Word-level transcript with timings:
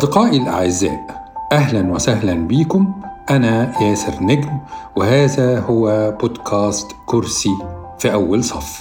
أصدقائي 0.00 0.36
الأعزاء 0.36 1.26
أهلا 1.52 1.92
وسهلا 1.92 2.34
بكم. 2.34 2.92
أنا 3.30 3.82
ياسر 3.82 4.22
نجم 4.22 4.58
وهذا 4.96 5.60
هو 5.60 6.14
بودكاست 6.20 6.86
كرسي 7.06 7.50
في 7.98 8.12
أول 8.12 8.44
صف. 8.44 8.80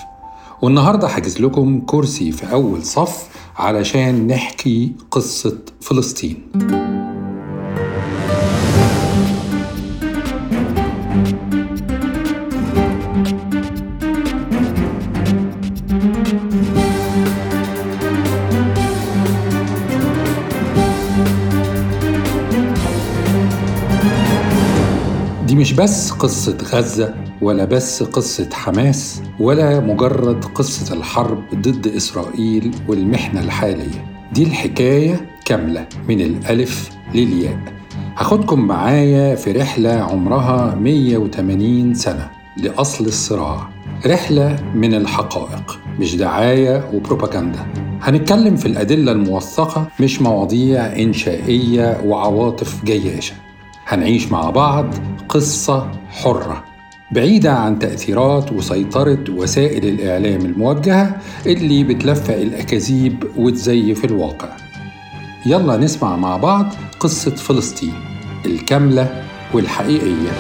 والنهاردة 0.62 1.08
حجز 1.08 1.42
لكم 1.42 1.82
كرسي 1.86 2.32
في 2.32 2.52
أول 2.52 2.84
صف 2.86 3.28
علشان 3.58 4.28
نحكي 4.28 4.96
قصة 5.12 5.58
فلسطين. 5.82 6.52
بس 25.80 26.12
قصة 26.12 26.58
غزة 26.74 27.14
ولا 27.42 27.66
بس 27.66 28.04
قصة 28.04 28.50
حماس 28.54 29.22
ولا 29.40 29.80
مجرد 29.80 30.46
قصة 30.46 30.94
الحرب 30.96 31.44
ضد 31.56 31.88
إسرائيل 31.88 32.72
والمحنة 32.88 33.42
الحالية. 33.42 34.06
دي 34.34 34.44
الحكاية 34.44 35.30
كاملة 35.46 35.86
من 36.08 36.22
الألف 36.22 36.90
للياء. 37.16 37.60
هاخدكم 38.18 38.60
معايا 38.60 39.36
في 39.36 39.52
رحلة 39.52 39.92
عمرها 39.92 40.76
180 40.76 41.94
سنة 41.94 42.30
لأصل 42.58 43.06
الصراع. 43.06 43.70
رحلة 44.06 44.56
من 44.76 44.94
الحقائق 44.94 45.80
مش 46.00 46.16
دعاية 46.16 46.90
وبروباجندا 46.94 47.66
هنتكلم 48.02 48.56
في 48.56 48.66
الأدلة 48.66 49.12
الموثقة 49.12 49.88
مش 50.00 50.22
مواضيع 50.22 50.86
إنشائية 50.86 52.02
وعواطف 52.06 52.86
جياشة. 52.86 53.34
هنعيش 53.88 54.32
مع 54.32 54.50
بعض 54.50 54.86
قصة 55.30 55.92
حرة 56.10 56.64
بعيدة 57.12 57.54
عن 57.54 57.80
تأثيرات 57.80 58.52
وسيطرة 58.52 59.24
وسائل 59.30 59.86
الإعلام 59.86 60.42
الموجهة 60.42 61.22
اللي 61.46 61.84
بتلفق 61.84 62.34
الأكاذيب 62.34 63.24
وتزيف 63.38 64.06
الواقع. 64.06 64.50
يلا 65.46 65.78
نسمع 65.78 66.16
مع 66.16 66.38
بعض 66.38 66.74
قصة 67.00 67.36
فلسطين 67.36 67.94
الكاملة 68.46 69.24
والحقيقية. 69.54 70.32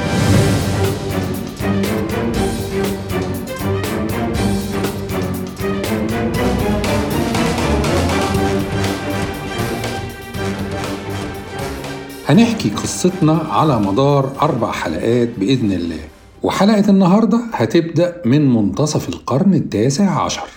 هنحكي 12.29 12.69
قصتنا 12.69 13.33
على 13.33 13.79
مدار 13.79 14.41
أربع 14.41 14.71
حلقات 14.71 15.29
بإذن 15.39 15.71
الله. 15.71 15.99
وحلقة 16.43 16.89
النهاردة 16.89 17.41
هتبدأ 17.53 18.21
من 18.25 18.53
منتصف 18.53 19.09
القرن 19.09 19.53
التاسع 19.53 20.23
عشر. 20.23 20.47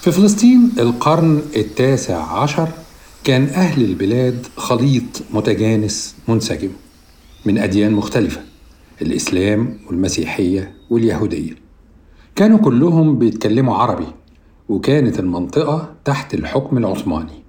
في 0.00 0.12
فلسطين 0.12 0.72
القرن 0.78 1.42
التاسع 1.56 2.38
عشر 2.42 2.68
كان 3.24 3.44
أهل 3.44 3.84
البلاد 3.84 4.46
خليط 4.56 5.22
متجانس 5.30 6.14
منسجم 6.28 6.70
من 7.46 7.58
أديان 7.58 7.92
مختلفة 7.92 8.40
الإسلام 9.02 9.78
والمسيحية 9.86 10.74
واليهودية. 10.90 11.52
كانوا 12.36 12.58
كلهم 12.58 13.18
بيتكلموا 13.18 13.76
عربي. 13.76 14.06
وكانت 14.68 15.18
المنطقة 15.20 15.88
تحت 16.04 16.34
الحكم 16.34 16.78
العثماني. 16.78 17.42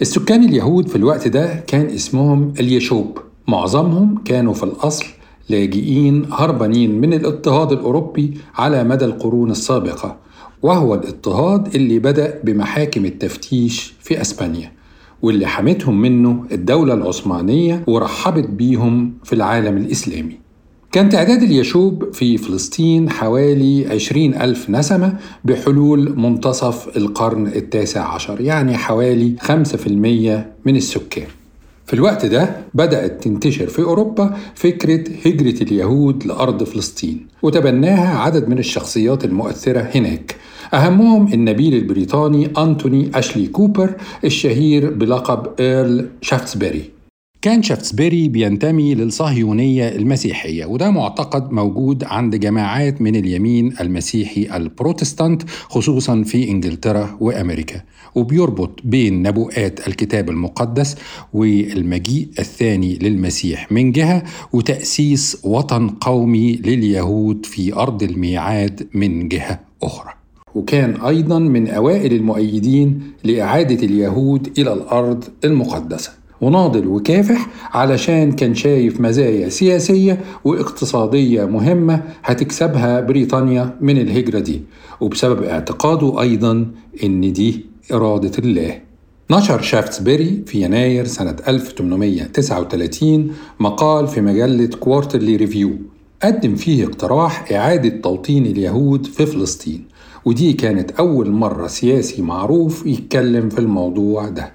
السكان 0.00 0.44
اليهود 0.44 0.88
في 0.88 0.96
الوقت 0.96 1.28
ده 1.28 1.64
كان 1.66 1.86
اسمهم 1.86 2.52
اليشوب. 2.60 3.18
معظمهم 3.48 4.22
كانوا 4.24 4.54
في 4.54 4.62
الأصل 4.62 5.06
لاجئين 5.48 6.26
هربانين 6.32 7.00
من 7.00 7.12
الاضطهاد 7.12 7.72
الأوروبي 7.72 8.38
على 8.54 8.84
مدى 8.84 9.04
القرون 9.04 9.50
السابقة 9.50 10.16
وهو 10.62 10.94
الاضطهاد 10.94 11.74
اللي 11.74 11.98
بدأ 11.98 12.40
بمحاكم 12.44 13.04
التفتيش 13.04 13.94
في 14.00 14.20
أسبانيا 14.20 14.72
واللي 15.22 15.46
حمتهم 15.46 16.00
منه 16.00 16.44
الدولة 16.52 16.94
العثمانية 16.94 17.84
ورحبت 17.86 18.48
بيهم 18.48 19.12
في 19.24 19.32
العالم 19.32 19.76
الإسلامي. 19.76 20.38
كان 20.92 21.08
تعداد 21.08 21.42
اليشوب 21.42 22.12
في 22.12 22.38
فلسطين 22.38 23.10
حوالي 23.10 23.86
عشرين 23.86 24.34
ألف 24.34 24.70
نسمة 24.70 25.16
بحلول 25.44 26.18
منتصف 26.18 26.96
القرن 26.96 27.46
التاسع 27.46 28.14
عشر 28.14 28.40
يعني 28.40 28.76
حوالي 28.76 29.36
خمسة 29.40 29.78
في 29.78 29.86
المية 29.86 30.52
من 30.64 30.76
السكان. 30.76 31.26
في 31.86 31.94
الوقت 31.94 32.26
ده 32.26 32.56
بدأت 32.74 33.24
تنتشر 33.24 33.66
في 33.66 33.82
أوروبا 33.82 34.36
فكرة 34.54 35.04
هجرة 35.26 35.62
اليهود 35.62 36.26
لأرض 36.26 36.62
فلسطين 36.64 37.26
وتبناها 37.42 38.18
عدد 38.18 38.48
من 38.48 38.58
الشخصيات 38.58 39.24
المؤثرة 39.24 39.80
هناك. 39.94 40.36
أهمهم 40.74 41.32
النبيل 41.32 41.74
البريطاني 41.74 42.50
أنتوني 42.58 43.10
أشلي 43.14 43.46
كوبر 43.46 43.94
الشهير 44.24 44.90
بلقب 44.90 45.60
إيرل 45.60 46.08
شافتسبري. 46.22 46.95
كان 47.46 47.62
شافتسبيري 47.62 48.28
بينتمي 48.28 48.94
للصهيونية 48.94 49.88
المسيحية 49.88 50.64
وده 50.66 50.90
معتقد 50.90 51.52
موجود 51.52 52.04
عند 52.04 52.36
جماعات 52.36 53.00
من 53.02 53.16
اليمين 53.16 53.74
المسيحي 53.80 54.56
البروتستانت 54.56 55.42
خصوصا 55.50 56.22
في 56.22 56.50
إنجلترا 56.50 57.16
وأمريكا. 57.20 57.82
وبيربط 58.14 58.80
بين 58.84 59.22
نبوءات 59.22 59.88
الكتاب 59.88 60.30
المقدس 60.30 60.96
والمجيء 61.32 62.28
الثاني 62.38 62.98
للمسيح 63.02 63.72
من 63.72 63.92
جهة 63.92 64.22
وتأسيس 64.52 65.38
وطن 65.44 65.88
قومي 65.88 66.56
لليهود 66.56 67.46
في 67.46 67.74
أرض 67.74 68.02
الميعاد 68.02 68.88
من 68.94 69.28
جهة 69.28 69.60
أخرى. 69.82 70.10
وكان 70.54 71.00
أيضا 71.00 71.38
من 71.38 71.68
أوائل 71.68 72.12
المؤيدين 72.12 73.00
لإعادة 73.24 73.86
اليهود 73.86 74.58
إلى 74.58 74.72
الأرض 74.72 75.24
المقدسة. 75.44 76.25
وناضل 76.40 76.86
وكافح 76.86 77.48
علشان 77.72 78.32
كان 78.32 78.54
شايف 78.54 79.00
مزايا 79.00 79.48
سياسية 79.48 80.20
واقتصادية 80.44 81.44
مهمة 81.44 82.02
هتكسبها 82.24 83.00
بريطانيا 83.00 83.76
من 83.80 83.98
الهجرة 83.98 84.38
دي. 84.38 84.62
وبسبب 85.00 85.42
اعتقاده 85.42 86.20
أيضا 86.20 86.66
إن 87.04 87.32
دي 87.32 87.66
إرادة 87.92 88.32
الله. 88.38 88.80
نشر 89.30 89.60
شافتسبيري 89.62 90.42
في 90.46 90.62
يناير 90.62 91.04
سنة 91.06 91.36
1839 91.48 93.32
مقال 93.60 94.06
في 94.08 94.20
مجلة 94.20 94.66
كوارترلي 94.66 95.36
ريفيو 95.36 95.70
قدم 96.22 96.54
فيه 96.54 96.84
اقتراح 96.84 97.52
إعادة 97.52 98.00
توطين 98.00 98.46
اليهود 98.46 99.06
في 99.06 99.26
فلسطين. 99.26 99.84
ودي 100.24 100.52
كانت 100.52 100.90
أول 100.90 101.30
مرة 101.30 101.66
سياسي 101.66 102.22
معروف 102.22 102.86
يتكلم 102.86 103.48
في 103.48 103.58
الموضوع 103.58 104.28
ده. 104.28 104.52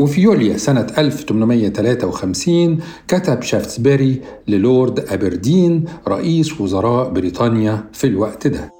وفي 0.00 0.20
يوليو 0.20 0.58
سنة 0.58 0.86
1853 0.98 2.78
كتب 3.08 3.42
شافتسبيري 3.42 4.20
للورد 4.48 5.00
أبردين 5.00 5.84
رئيس 6.08 6.60
وزراء 6.60 7.10
بريطانيا 7.10 7.84
في 7.92 8.06
الوقت 8.06 8.46
ده. 8.46 8.72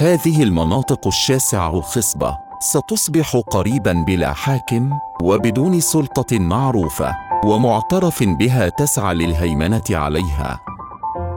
هذه 0.00 0.42
المناطق 0.42 1.06
الشاسعة 1.06 1.78
الخصبة 1.78 2.36
ستصبح 2.60 3.36
قريبا 3.36 3.92
بلا 3.92 4.32
حاكم 4.32 4.90
وبدون 5.22 5.80
سلطة 5.80 6.38
معروفة 6.38 7.14
ومعترف 7.44 8.22
بها 8.22 8.68
تسعى 8.68 9.14
للهيمنة 9.14 9.82
عليها. 9.90 10.60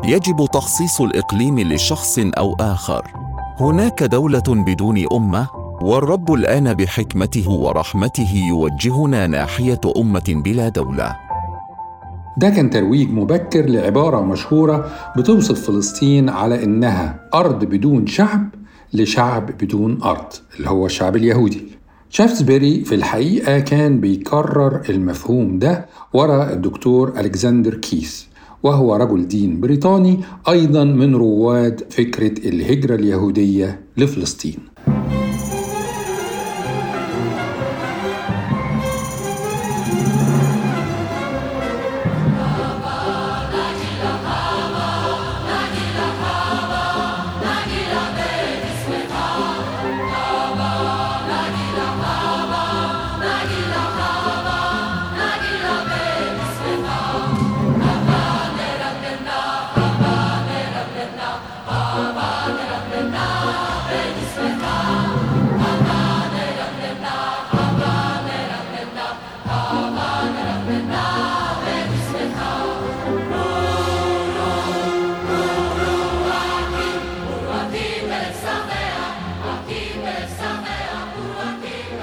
يجب 0.03 0.45
تخصيص 0.53 1.01
الإقليم 1.01 1.59
لشخص 1.59 2.19
أو 2.19 2.55
آخر. 2.59 3.11
هناك 3.59 4.03
دولة 4.03 4.43
بدون 4.47 5.05
أمة 5.13 5.66
والرب 5.81 6.33
الآن 6.33 6.73
بحكمته 6.73 7.49
ورحمته 7.49 8.35
يوجهنا 8.49 9.27
ناحية 9.27 9.81
أمة 9.97 10.41
بلا 10.45 10.69
دولة. 10.69 11.15
ده 12.37 12.49
كان 12.49 12.69
ترويج 12.69 13.09
مبكر 13.09 13.65
لعبارة 13.65 14.21
مشهورة 14.21 14.91
بتوصف 15.17 15.67
فلسطين 15.67 16.29
على 16.29 16.63
إنها 16.63 17.19
أرض 17.33 17.65
بدون 17.65 18.07
شعب 18.07 18.49
لشعب 18.93 19.45
بدون 19.45 20.01
أرض 20.03 20.33
اللي 20.57 20.69
هو 20.69 20.85
الشعب 20.85 21.15
اليهودي. 21.15 21.67
شافتسبيري 22.09 22.83
في 22.83 22.95
الحقيقة 22.95 23.59
كان 23.59 23.99
بيكرر 23.99 24.81
المفهوم 24.89 25.59
ده 25.59 25.85
ورا 26.13 26.53
الدكتور 26.53 27.19
ألكسندر 27.19 27.73
كيس 27.75 28.27
وهو 28.63 28.95
رجل 28.95 29.27
دين 29.27 29.59
بريطاني 29.61 30.19
أيضا 30.49 30.83
من 30.83 31.15
رواد 31.15 31.83
فكرة 31.89 32.49
الهجرة 32.49 32.95
اليهودية 32.95 33.79
لفلسطين. 33.97 34.57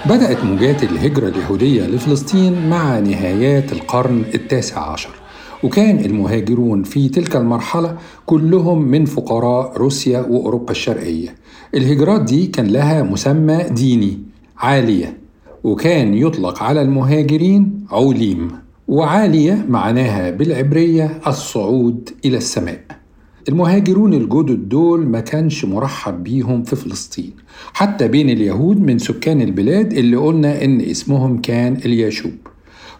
بدأت 0.06 0.44
موجات 0.44 0.82
الهجرة 0.82 1.28
اليهودية 1.28 1.86
لفلسطين 1.86 2.68
مع 2.68 2.98
نهايات 2.98 3.72
القرن 3.72 4.24
التاسع 4.34 4.90
عشر 4.92 5.10
وكان 5.62 6.04
المهاجرون 6.04 6.82
في 6.82 7.08
تلك 7.08 7.36
المرحلة 7.36 7.96
كلهم 8.26 8.82
من 8.82 9.04
فقراء 9.04 9.76
روسيا 9.76 10.20
وأوروبا 10.20 10.70
الشرقية. 10.70 11.34
الهجرات 11.74 12.20
دي 12.20 12.46
كان 12.46 12.66
لها 12.66 13.02
مسمى 13.02 13.62
ديني 13.70 14.18
عالية 14.58 15.16
وكان 15.64 16.14
يطلق 16.14 16.62
على 16.62 16.82
المهاجرين 16.82 17.86
عليم 17.90 18.50
وعالية 18.88 19.64
معناها 19.68 20.30
بالعبرية 20.30 21.20
الصعود 21.26 22.10
إلى 22.24 22.36
السماء. 22.36 22.80
المهاجرون 23.48 24.14
الجدد 24.14 24.68
دول 24.68 25.06
ما 25.06 25.20
كانش 25.20 25.64
مرحب 25.64 26.24
بيهم 26.24 26.62
في 26.62 26.76
فلسطين 26.76 27.30
حتى 27.72 28.08
بين 28.08 28.30
اليهود 28.30 28.80
من 28.80 28.98
سكان 28.98 29.40
البلاد 29.40 29.92
اللي 29.92 30.16
قلنا 30.16 30.64
إن 30.64 30.80
اسمهم 30.80 31.40
كان 31.40 31.76
الياشوب. 31.76 32.32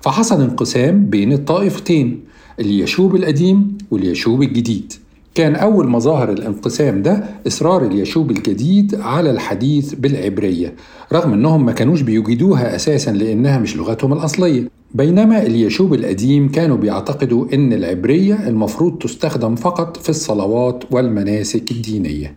فحصل 0.01 0.43
انقسام 0.43 1.07
بين 1.07 1.33
الطائفتين 1.33 2.21
اليشوب 2.61 3.17
القديم 3.17 3.79
واليشوب 3.91 4.43
الجديد. 4.43 4.93
كان 5.35 5.55
أول 5.55 5.89
مظاهر 5.89 6.33
الانقسام 6.33 7.03
ده 7.03 7.25
إصرار 7.47 7.87
اليشوب 7.87 8.31
الجديد 8.31 8.95
على 8.95 9.31
الحديث 9.31 9.95
بالعبرية 9.95 10.75
رغم 11.13 11.33
أنهم 11.33 11.67
ما 11.67 11.73
كانوش 11.73 12.01
بيجيدوها 12.01 12.77
أساسا 12.77 13.11
لأنها 13.11 13.59
مش 13.59 13.77
لغتهم 13.77 14.13
الأصلية. 14.13 14.69
بينما 14.95 15.43
اليشوب 15.43 15.95
القديم 15.95 16.49
كانوا 16.49 16.77
بيعتقدوا 16.77 17.47
أن 17.55 17.73
العبرية 17.73 18.49
المفروض 18.49 18.99
تستخدم 18.99 19.55
فقط 19.55 19.97
في 19.97 20.09
الصلوات 20.09 20.85
والمناسك 20.91 21.71
الدينية. 21.71 22.37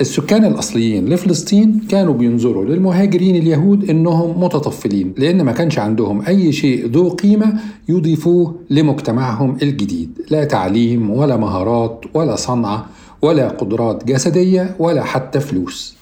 السكان 0.00 0.44
الأصليين 0.44 1.08
لفلسطين 1.08 1.80
كانوا 1.88 2.14
بينظروا 2.14 2.64
للمهاجرين 2.64 3.36
اليهود 3.36 3.90
إنهم 3.90 4.44
متطفلين 4.44 5.14
لأن 5.18 5.42
ما 5.42 5.52
كانش 5.52 5.78
عندهم 5.78 6.22
أي 6.22 6.52
شيء 6.52 6.86
ذو 6.86 7.08
قيمة 7.08 7.60
يضيفوه 7.88 8.54
لمجتمعهم 8.70 9.56
الجديد. 9.62 10.20
لا 10.30 10.44
تعليم 10.44 11.10
ولا 11.10 11.36
مهارات 11.36 12.04
ولا 12.14 12.36
صنعة 12.36 12.86
ولا 13.22 13.48
قدرات 13.48 14.04
جسدية 14.04 14.76
ولا 14.78 15.04
حتى 15.04 15.40
فلوس. 15.40 15.99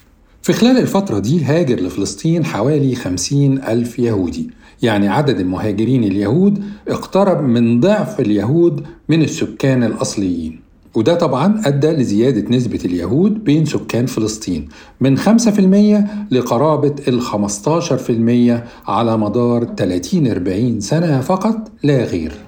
في 0.49 0.55
خلال 0.55 0.79
الفترة 0.79 1.19
دي 1.19 1.45
هاجر 1.45 1.81
لفلسطين 1.81 2.45
حوالي 2.45 2.95
خمسين 2.95 3.62
ألف 3.62 3.99
يهودي. 3.99 4.50
يعني 4.83 5.09
عدد 5.09 5.41
المهاجرين 5.41 6.05
اليهود 6.05 6.65
اقترب 6.89 7.43
من 7.43 7.81
ضعف 7.81 8.21
اليهود 8.21 8.87
من 9.09 9.23
السكان 9.23 9.85
الأصليين. 9.85 10.61
وده 10.95 11.15
طبعا 11.15 11.62
أدى 11.65 11.91
لزيادة 11.91 12.56
نسبة 12.56 12.81
اليهود 12.85 13.45
بين 13.45 13.65
سكان 13.65 14.06
فلسطين 14.06 14.69
من 15.00 15.19
5% 15.19 16.05
لقرابة 16.31 16.95
ال 17.09 17.23
15% 17.23 18.91
على 18.91 19.19
مدار 19.19 19.67
30-40 20.77 20.79
سنة 20.79 21.21
فقط 21.21 21.71
لا 21.83 22.05
غير. 22.05 22.48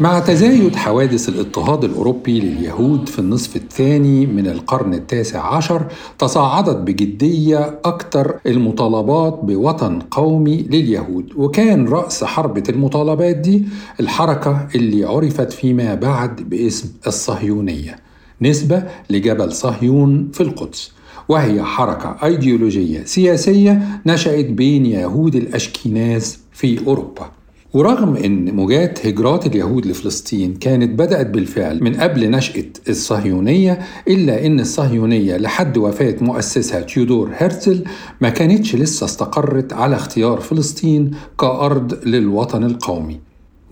مع 0.00 0.18
تزايد 0.18 0.76
حوادث 0.76 1.28
الاضطهاد 1.28 1.84
الأوروبي 1.84 2.40
لليهود 2.40 3.08
في 3.08 3.18
النصف 3.18 3.56
الثاني 3.56 4.26
من 4.26 4.46
القرن 4.46 4.94
التاسع 4.94 5.54
عشر 5.54 5.86
تصاعدت 6.18 6.76
بجدية 6.76 7.80
أكثر 7.84 8.34
المطالبات 8.46 9.40
بوطن 9.42 9.98
قومي 10.10 10.56
لليهود. 10.62 11.32
وكان 11.36 11.88
رأس 11.88 12.24
حربة 12.24 12.62
المطالبات 12.68 13.36
دي 13.36 13.64
الحركة 14.00 14.68
اللي 14.74 15.04
عرفت 15.04 15.52
فيما 15.52 15.94
بعد 15.94 16.40
باسم 16.50 16.88
الصهيونية 17.06 17.96
نسبة 18.42 18.82
لجبل 19.10 19.52
صهيون 19.52 20.30
في 20.32 20.40
القدس. 20.42 20.92
وهي 21.28 21.62
حركة 21.62 22.16
أيديولوجية 22.24 23.04
سياسية 23.04 24.00
نشأت 24.06 24.44
بين 24.46 24.86
يهود 24.86 25.34
الأشكيناز 25.34 26.38
في 26.52 26.86
أوروبا. 26.86 27.30
ورغم 27.76 28.16
إن 28.16 28.54
موجات 28.54 29.06
هجرات 29.06 29.46
اليهود 29.46 29.86
لفلسطين 29.86 30.54
كانت 30.54 30.98
بدأت 30.98 31.26
بالفعل 31.26 31.84
من 31.84 31.94
قبل 31.94 32.30
نشأة 32.30 32.64
الصهيونية 32.88 33.78
إلا 34.08 34.46
إن 34.46 34.60
الصهيونية 34.60 35.36
لحد 35.36 35.76
وفاة 35.78 36.16
مؤسسها 36.20 36.80
تيودور 36.80 37.30
هرتزل 37.36 37.84
ما 38.20 38.28
كانتش 38.28 38.76
لسه 38.76 39.04
استقرت 39.04 39.72
على 39.72 39.96
اختيار 39.96 40.40
فلسطين 40.40 41.10
كأرض 41.40 41.94
للوطن 42.06 42.64
القومي. 42.64 43.20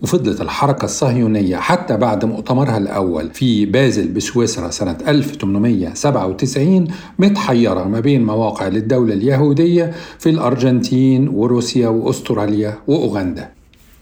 وفضلت 0.01 0.41
الحركة 0.41 0.85
الصهيونية 0.85 1.57
حتى 1.57 1.97
بعد 1.97 2.25
مؤتمرها 2.25 2.77
الأول 2.77 3.29
في 3.33 3.65
بازل 3.65 4.07
بسويسرا 4.07 4.69
سنة 4.69 4.97
1897 5.07 6.87
متحيرة 7.19 7.83
ما 7.83 7.99
بين 7.99 8.25
مواقع 8.25 8.67
للدولة 8.67 9.13
اليهودية 9.13 9.91
في 10.19 10.29
الأرجنتين 10.29 11.27
وروسيا 11.27 11.87
وأستراليا 11.87 12.77
وأوغندا. 12.87 13.54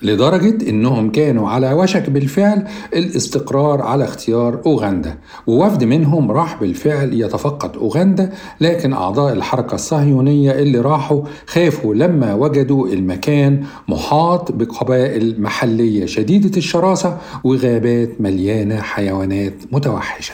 لدرجة 0.03 0.69
إنهم 0.69 1.11
كانوا 1.11 1.49
على 1.49 1.73
وشك 1.73 2.09
بالفعل 2.09 2.67
الاستقرار 2.95 3.81
على 3.81 4.03
اختيار 4.03 4.61
أوغندا 4.65 5.17
ووفد 5.47 5.83
منهم 5.83 6.31
راح 6.31 6.59
بالفعل 6.59 7.13
يتفقد 7.13 7.77
أوغندا 7.77 8.33
لكن 8.61 8.93
أعضاء 8.93 9.33
الحركة 9.33 9.75
الصهيونية 9.75 10.51
اللي 10.51 10.79
راحوا 10.79 11.21
خافوا 11.47 11.95
لما 11.95 12.33
وجدوا 12.33 12.87
المكان 12.87 13.63
محاط 13.87 14.51
بقبائل 14.51 15.41
محلية 15.41 16.05
شديدة 16.05 16.57
الشراسة 16.57 17.17
وغابات 17.43 18.21
مليانة 18.21 18.81
حيوانات 18.81 19.53
متوحشة. 19.71 20.33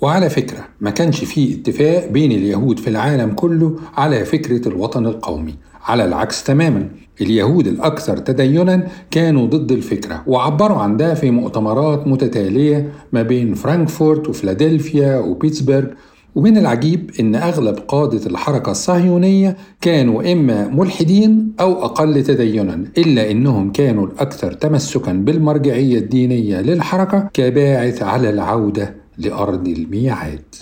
وعلى 0.00 0.30
فكرة 0.30 0.64
ما 0.80 0.90
كانش 0.90 1.24
فيه 1.24 1.54
اتفاق 1.54 2.06
بين 2.08 2.32
اليهود 2.32 2.78
في 2.78 2.90
العالم 2.90 3.30
كله 3.32 3.76
على 3.96 4.24
فكرة 4.24 4.68
الوطن 4.68 5.06
القومي. 5.06 5.54
على 5.86 6.04
العكس 6.04 6.44
تماما 6.44 6.88
اليهود 7.20 7.66
الأكثر 7.66 8.16
تدينا 8.16 8.86
كانوا 9.10 9.46
ضد 9.46 9.72
الفكرة 9.72 10.22
وعبروا 10.26 10.76
عن 10.78 10.96
ده 10.96 11.14
في 11.14 11.30
مؤتمرات 11.30 12.06
متتالية 12.06 12.92
ما 13.12 13.22
بين 13.22 13.54
فرانكفورت 13.54 14.28
وفلادلفيا 14.28 15.18
وبيتسبرغ. 15.18 15.86
ومن 16.34 16.58
العجيب 16.58 17.10
إن 17.20 17.34
أغلب 17.34 17.78
قادة 17.88 18.26
الحركة 18.26 18.70
الصهيونية 18.70 19.56
كانوا 19.80 20.32
إما 20.32 20.68
ملحدين 20.68 21.52
أو 21.60 21.84
أقل 21.84 22.22
تدينا 22.24 22.84
إلا 22.98 23.30
إنهم 23.30 23.72
كانوا 23.72 24.06
الأكثر 24.06 24.52
تمسكا 24.52 25.12
بالمرجعية 25.12 25.98
الدينية 25.98 26.60
للحركة 26.60 27.28
كباعث 27.34 28.02
على 28.02 28.30
العودة 28.30 28.94
لأرض 29.18 29.68
الميعاد. 29.68 30.54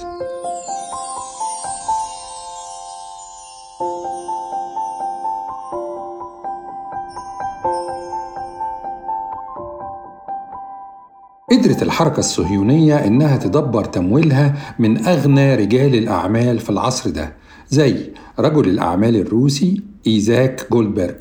قدرت 11.54 11.82
الحركة 11.82 12.18
الصهيونية 12.18 12.94
إنها 13.06 13.37
تدبر 13.37 13.84
تمويلها 13.84 14.54
من 14.78 15.04
أغنى 15.06 15.54
رجال 15.54 15.94
الأعمال 15.94 16.58
في 16.58 16.70
العصر 16.70 17.11
ده 17.11 17.32
زي 17.70 17.96
رجل 18.38 18.68
الأعمال 18.68 19.16
الروسي 19.16 19.80
إيزاك 20.06 20.66
جولدبرج 20.73 21.14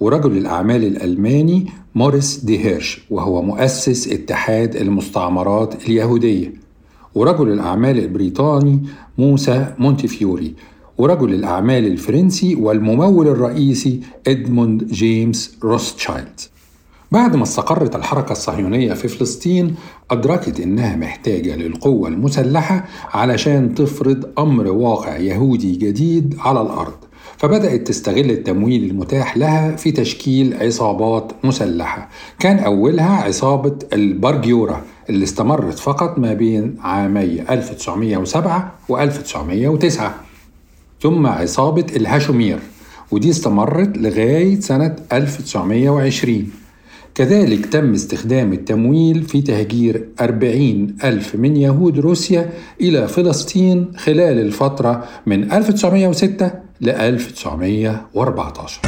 ورجل 0.00 0.36
الأعمال 0.38 0.84
الألماني 0.84 1.66
موريس 1.94 2.36
دي 2.44 2.64
هيرش 2.64 3.00
وهو 3.10 3.42
مؤسس 3.42 4.08
اتحاد 4.08 4.76
المستعمرات 4.76 5.74
اليهودية 5.88 6.52
ورجل 7.14 7.52
الأعمال 7.52 7.98
البريطاني 7.98 8.82
موسى 9.18 9.74
مونتيفيوري 9.78 10.54
ورجل 10.98 11.34
الأعمال 11.34 11.86
الفرنسي 11.86 12.54
والممول 12.54 13.28
الرئيسي 13.28 14.00
إدموند 14.26 14.84
جيمس 14.86 15.56
روثشايلد. 15.64 16.40
بعد 17.12 17.36
ما 17.36 17.42
استقرت 17.42 17.96
الحركة 17.96 18.32
الصهيونية 18.32 18.94
في 18.94 19.08
فلسطين 19.08 19.74
أدركت 20.10 20.60
إنها 20.60 20.96
محتاجة 20.96 21.56
للقوة 21.56 22.08
المسلحة 22.08 22.84
علشان 23.12 23.74
تفرض 23.74 24.28
أمر 24.38 24.66
واقع 24.68 25.16
يهودي 25.16 25.72
جديد 25.76 26.36
على 26.38 26.60
الأرض. 26.60 26.94
فبدأت 27.36 27.88
تستغل 27.88 28.30
التمويل 28.30 28.90
المتاح 28.90 29.36
لها 29.36 29.76
في 29.76 29.92
تشكيل 29.92 30.56
عصابات 30.60 31.32
مسلحة. 31.44 32.08
كان 32.38 32.58
أولها 32.58 33.22
عصابة 33.22 33.78
البرجيورا 33.92 34.82
اللي 35.10 35.24
استمرت 35.24 35.78
فقط 35.78 36.18
ما 36.18 36.34
بين 36.34 36.76
عامي 36.80 37.40
1907 37.50 38.72
و 38.88 38.98
1909 38.98 40.14
ثم 41.00 41.26
عصابة 41.26 41.86
الهاشومير 41.96 42.58
ودي 43.10 43.30
استمرت 43.30 43.98
لغاية 43.98 44.60
سنة 44.60 44.96
1920 45.12 46.59
كذلك 47.14 47.66
تم 47.66 47.92
استخدام 47.92 48.52
التمويل 48.52 49.22
في 49.22 49.42
تهجير 49.42 50.08
40 50.20 50.96
ألف 51.04 51.34
من 51.36 51.56
يهود 51.56 51.98
روسيا 51.98 52.50
إلى 52.80 53.08
فلسطين 53.08 53.92
خلال 53.96 54.38
الفترة 54.38 55.04
من 55.26 55.52
1906 55.52 56.50
ل 56.80 56.88
1914 56.88 58.80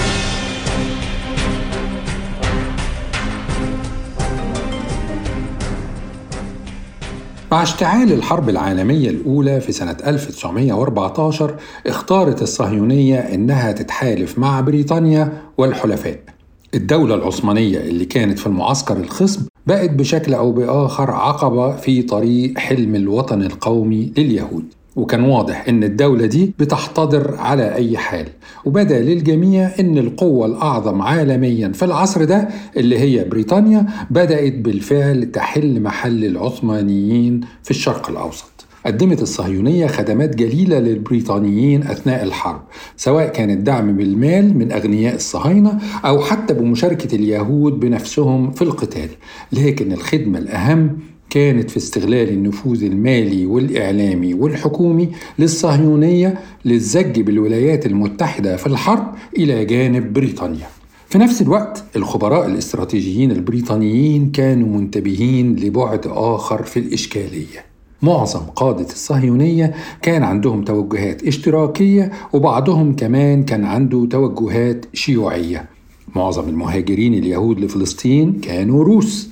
مع 7.52 7.62
اشتعال 7.62 8.12
الحرب 8.12 8.49
العالمية 8.49 9.11
الأولى 9.11 9.61
في 9.61 9.73
سنة 9.73 9.97
1914 10.07 11.57
اختارت 11.87 12.43
الصهيونية 12.43 13.19
إنها 13.19 13.73
تتحالف 13.73 14.38
مع 14.38 14.61
بريطانيا 14.61 15.43
والحلفاء. 15.59 16.31
الدولة 16.75 17.14
العثمانية 17.14 17.79
اللي 17.79 18.05
كانت 18.05 18.38
في 18.38 18.47
المعسكر 18.47 18.97
الخصب 18.97 19.43
بقت 19.67 19.91
بشكل 19.91 20.35
أو 20.35 20.52
بآخر 20.52 21.11
عقبة 21.11 21.76
في 21.76 22.02
طريق 22.02 22.59
حلم 22.59 22.95
الوطن 22.95 23.43
القومي 23.43 24.12
لليهود. 24.19 24.64
وكان 24.97 25.25
واضح 25.25 25.69
إن 25.69 25.85
الدولة 25.85 26.26
دي 26.26 26.52
بتحتضر 26.59 27.37
على 27.37 27.75
أي 27.75 27.99
حال. 27.99 28.26
وبدأ 28.64 29.00
للجميع 29.00 29.71
إن 29.81 29.99
القوة 29.99 30.47
الأعظم 30.47 31.02
عالميا 31.02 31.69
في 31.69 31.85
العصر 31.85 32.25
ده 32.25 32.49
اللي 32.76 32.99
هي 32.99 33.25
بريطانيا 33.25 33.87
بدأت 34.11 34.55
بالفعل 34.55 35.31
تحل 35.33 35.81
محل 35.81 36.25
العثمانيين 36.25 37.41
في 37.62 37.71
الشرق 37.71 38.11
الأوسط. 38.11 38.62
قدمت 38.86 39.22
الصهيونية 39.22 39.86
خدمات 39.86 40.36
جليلة 40.36 40.78
للبريطانيين 40.78 41.82
أثناء 41.82 42.24
الحرب 42.24 42.62
سواء 42.96 43.28
كان 43.28 43.50
الدعم 43.50 43.96
بالمال 43.96 44.58
من 44.58 44.72
أغنياء 44.72 45.14
الصهاينة 45.14 45.78
أو 46.04 46.20
حتى 46.20 46.54
بمشاركة 46.54 47.16
اليهود 47.16 47.80
بنفسهم 47.80 48.50
في 48.50 48.62
القتال. 48.62 49.08
لكن 49.52 49.92
الخدمة 49.92 50.38
الأهم 50.38 50.98
كانت 51.30 51.70
في 51.70 51.76
استغلال 51.76 52.28
النفوذ 52.28 52.84
المالي 52.84 53.46
والإعلامي 53.46 54.34
والحكومي 54.34 55.08
للصهيونية 55.38 56.38
للزج 56.64 57.20
بالولايات 57.20 57.86
المتحدة 57.86 58.56
في 58.56 58.66
الحرب 58.66 59.14
إلى 59.38 59.64
جانب 59.64 60.12
بريطانيا. 60.12 60.66
في 61.08 61.18
نفس 61.18 61.42
الوقت 61.42 61.84
الخبراء 61.96 62.46
الاستراتيجيين 62.46 63.30
البريطانيين 63.30 64.30
كانوا 64.30 64.68
منتبهين 64.68 65.56
لبعد 65.56 66.06
آخر 66.06 66.62
في 66.62 66.78
الإشكالية. 66.78 67.72
معظم 68.02 68.40
قادة 68.40 68.87
الصهيونية 68.87 69.75
كان 70.02 70.23
عندهم 70.23 70.64
توجهات 70.64 71.23
اشتراكية 71.23 72.12
وبعضهم 72.32 72.97
كمان 72.97 73.44
كان 73.44 73.64
عنده 73.64 74.06
توجهات 74.11 74.87
شيوعية. 74.92 75.68
معظم 76.16 76.49
المهاجرين 76.49 77.14
اليهود 77.14 77.61
لفلسطين 77.61 78.32
كانوا 78.32 78.85
روس. 78.85 79.28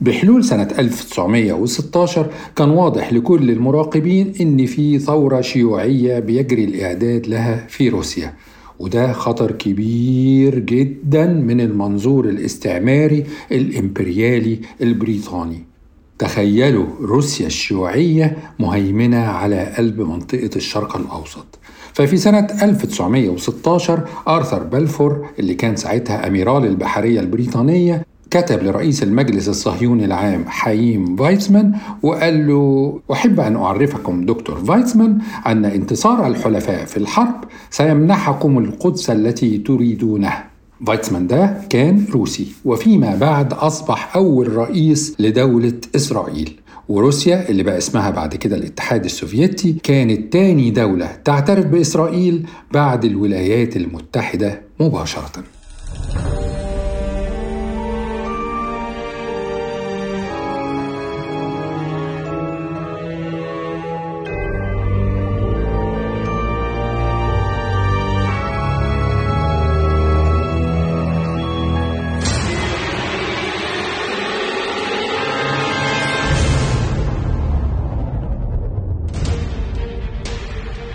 بحلول 0.00 0.44
سنة 0.44 0.68
1916 0.78 2.30
كان 2.56 2.70
واضح 2.70 3.12
لكل 3.12 3.50
المراقبين 3.50 4.32
إن 4.40 4.66
في 4.66 4.98
ثورة 4.98 5.40
شيوعية 5.40 6.18
بيجري 6.18 6.64
الإعداد 6.64 7.26
لها 7.26 7.66
في 7.68 7.88
روسيا. 7.88 8.34
وده 8.78 9.12
خطر 9.12 9.52
كبير 9.52 10.58
جدا 10.58 11.26
من 11.26 11.60
المنظور 11.60 12.28
الاستعماري 12.28 13.24
الإمبريالي 13.52 14.60
البريطاني. 14.80 15.73
تخيلوا 16.18 16.86
روسيا 17.00 17.46
الشيوعية 17.46 18.36
مهيمنة 18.58 19.18
على 19.26 19.74
قلب 19.78 20.00
منطقة 20.00 20.50
الشرق 20.56 20.96
الأوسط. 20.96 21.46
ففي 21.92 22.16
سنة 22.16 22.46
1916 22.62 24.00
آرثر 24.28 24.62
بلفور 24.62 25.26
اللي 25.38 25.54
كان 25.54 25.76
ساعتها 25.76 26.26
أميرال 26.26 26.66
البحرية 26.66 27.20
البريطانية 27.20 28.06
كتب 28.30 28.62
لرئيس 28.62 29.02
المجلس 29.02 29.48
الصهيوني 29.48 30.04
العام 30.04 30.44
حييم 30.48 31.16
فايتسمان 31.16 31.72
وقال 32.02 32.46
له 32.48 33.00
أحب 33.12 33.40
أن 33.40 33.56
أعرفكم 33.56 34.26
دكتور 34.26 34.56
فايتسمان 34.56 35.18
أن 35.46 35.64
انتصار 35.64 36.26
الحلفاء 36.26 36.84
في 36.84 36.96
الحرب 36.96 37.34
سيمنحكم 37.70 38.58
القدس 38.58 39.10
التي 39.10 39.58
تريدونها 39.58 40.53
فايتسمان 40.86 41.26
ده 41.26 41.60
كان 41.70 42.06
روسي 42.12 42.46
وفيما 42.64 43.16
بعد 43.16 43.52
أصبح 43.52 44.16
أول 44.16 44.56
رئيس 44.56 45.16
لدولة 45.18 45.72
إسرائيل. 45.96 46.60
وروسيا 46.88 47.48
اللي 47.48 47.62
بقى 47.62 47.78
اسمها 47.78 48.10
بعد 48.10 48.34
كده 48.34 48.56
الاتحاد 48.56 49.04
السوفيتي 49.04 49.72
كانت 49.72 50.32
تاني 50.32 50.70
دولة 50.70 51.06
تعترف 51.24 51.66
بإسرائيل 51.66 52.46
بعد 52.72 53.04
الولايات 53.04 53.76
المتحدة 53.76 54.60
مباشرةً. 54.80 55.42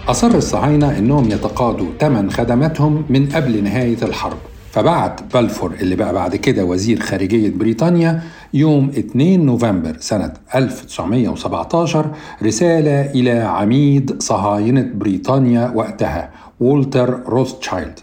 أصر 0.10 0.28
الصهاينة 0.36 0.98
إنهم 0.98 1.32
يتقاضوا 1.32 1.88
ثمن 2.00 2.32
خدماتهم 2.32 3.06
من 3.10 3.30
قبل 3.30 3.64
نهاية 3.64 3.98
الحرب. 4.04 4.38
فبعت 4.72 5.34
بلفور 5.34 5.74
اللي 5.82 5.96
بقى 5.96 6.14
بعد 6.14 6.36
كده 6.36 6.66
وزير 6.66 7.00
خارجية 7.00 7.50
بريطانيا 7.50 8.22
يوم 8.54 8.90
2 8.90 9.46
نوفمبر 9.46 9.96
سنة 10.00 10.34
1917 10.56 12.06
رسالة 12.44 13.02
إلى 13.12 13.32
عميد 13.32 14.22
صهاينة 14.22 14.90
بريطانيا 14.94 15.72
وقتها 15.76 16.30
وولتر 16.60 17.20
روثشايلد 17.28 18.00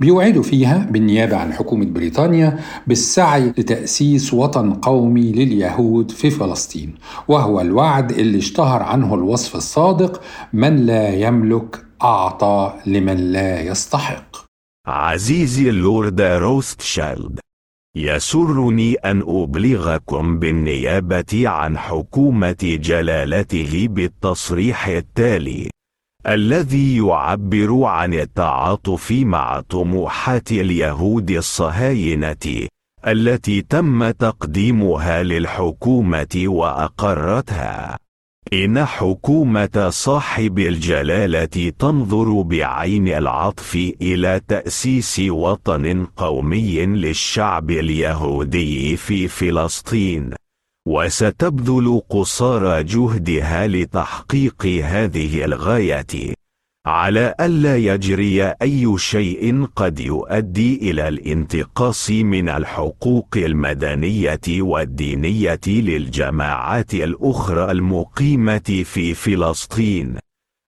بيوعده 0.00 0.42
فيها 0.42 0.86
بالنيابة 0.90 1.36
عن 1.36 1.52
حكومة 1.52 1.86
بريطانيا 1.86 2.58
بالسعي 2.86 3.48
لتأسيس 3.58 4.34
وطن 4.34 4.72
قومي 4.72 5.32
لليهود 5.32 6.10
في 6.10 6.30
فلسطين 6.30 6.94
وهو 7.28 7.60
الوعد 7.60 8.10
اللي 8.12 8.38
اشتهر 8.38 8.82
عنه 8.82 9.14
الوصف 9.14 9.56
الصادق 9.56 10.22
من 10.52 10.76
لا 10.86 11.14
يملك 11.14 11.84
أعطى 12.02 12.74
لمن 12.86 13.16
لا 13.16 13.60
يستحق 13.60 14.36
عزيزي 14.86 15.68
اللورد 15.68 16.20
روثشايلد 16.20 17.40
يسرني 17.96 18.94
أن 18.94 19.22
أبلغكم 19.26 20.38
بالنيابة 20.38 21.48
عن 21.48 21.78
حكومة 21.78 22.56
جلالته 22.62 23.88
بالتصريح 23.90 24.86
التالي. 24.86 25.70
الذي 26.26 26.96
يعبر 26.96 27.84
عن 27.84 28.14
التعاطف 28.14 29.12
مع 29.12 29.60
طموحات 29.60 30.52
اليهود 30.52 31.30
الصهاينة 31.30 32.68
التي 33.06 33.62
تم 33.62 34.10
تقديمها 34.10 35.22
للحكومة 35.22 36.42
وأقرتها. 36.46 37.98
إن 38.52 38.84
حكومة 38.84 39.88
صاحب 39.88 40.58
الجلالة 40.58 41.72
تنظر 41.78 42.42
بعين 42.42 43.08
العطف 43.08 43.94
إلى 44.02 44.40
تأسيس 44.48 45.20
وطن 45.28 46.06
قومي 46.16 46.86
للشعب 46.86 47.70
اليهودي 47.70 48.96
في 48.96 49.28
فلسطين. 49.28 50.30
وستبذل 50.88 52.00
قصارى 52.08 52.82
جهدها 52.82 53.66
لتحقيق 53.66 54.66
هذه 54.66 55.44
الغاية 55.44 56.34
على 56.86 57.34
ألا 57.40 57.76
يجري 57.76 58.42
أي 58.42 58.98
شيء 58.98 59.64
قد 59.76 60.00
يؤدي 60.00 60.90
إلى 60.90 61.08
الانتقاص 61.08 62.10
من 62.10 62.48
الحقوق 62.48 63.28
المدنية 63.36 64.40
والدينية 64.48 65.60
للجماعات 65.66 66.94
الأخرى 66.94 67.70
المقيمة 67.70 68.82
في 68.84 69.14
فلسطين 69.14 70.16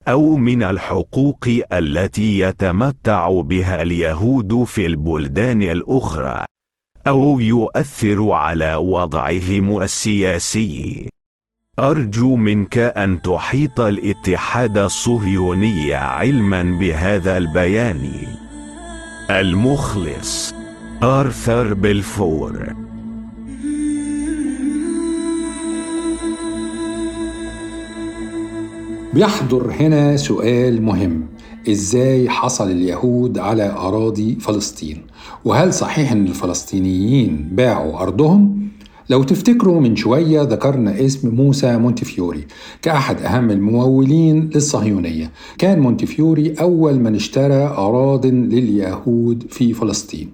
أو 0.09 0.37
من 0.37 0.63
الحقوق 0.63 1.49
التي 1.73 2.39
يتمتع 2.39 3.41
بها 3.41 3.83
اليهود 3.83 4.65
في 4.65 4.87
البلدان 4.87 5.63
الأخرى. 5.63 6.45
أو 7.07 7.41
يؤثر 7.41 8.31
على 8.31 8.75
وضعهم 8.75 9.83
السياسي. 9.83 11.09
أرجو 11.79 12.37
منك 12.37 12.79
أن 12.79 13.23
تحيط 13.23 13.81
الاتحاد 13.81 14.79
الصهيوني 14.79 15.95
علما 15.95 16.63
بهذا 16.63 17.39
البيان. 17.39 18.11
المخلص 19.31 20.55
آرثر 21.03 21.75
بلفور 21.75 22.75
بيحضر 29.15 29.71
هنا 29.81 30.17
سؤال 30.17 30.83
مهم. 30.83 31.27
إزاي 31.69 32.29
حصل 32.29 32.71
اليهود 32.71 33.39
على 33.39 33.71
أراضي 33.71 34.35
فلسطين؟ 34.35 35.03
وهل 35.45 35.75
صحيح 35.75 36.13
أن 36.13 36.27
الفلسطينيين 36.27 37.49
باعوا 37.53 38.03
أرضهم؟ 38.03 38.69
لو 39.11 39.23
تفتكروا 39.23 39.81
من 39.81 39.97
شوية 39.97 40.43
ذكرنا 40.43 41.05
اسم 41.05 41.35
موسى 41.35 41.77
مونتفيوري 41.77 42.47
كأحد 42.83 43.23
أهم 43.23 43.51
الممولين 43.51 44.51
للصهيونية. 44.55 45.31
كان 45.59 45.81
مونتفيوري 45.81 46.55
أول 46.61 47.01
من 47.01 47.15
اشترى 47.15 47.65
أراض 47.65 48.27
لليهود 48.27 49.47
في 49.51 49.75
فلسطين. 49.75 50.31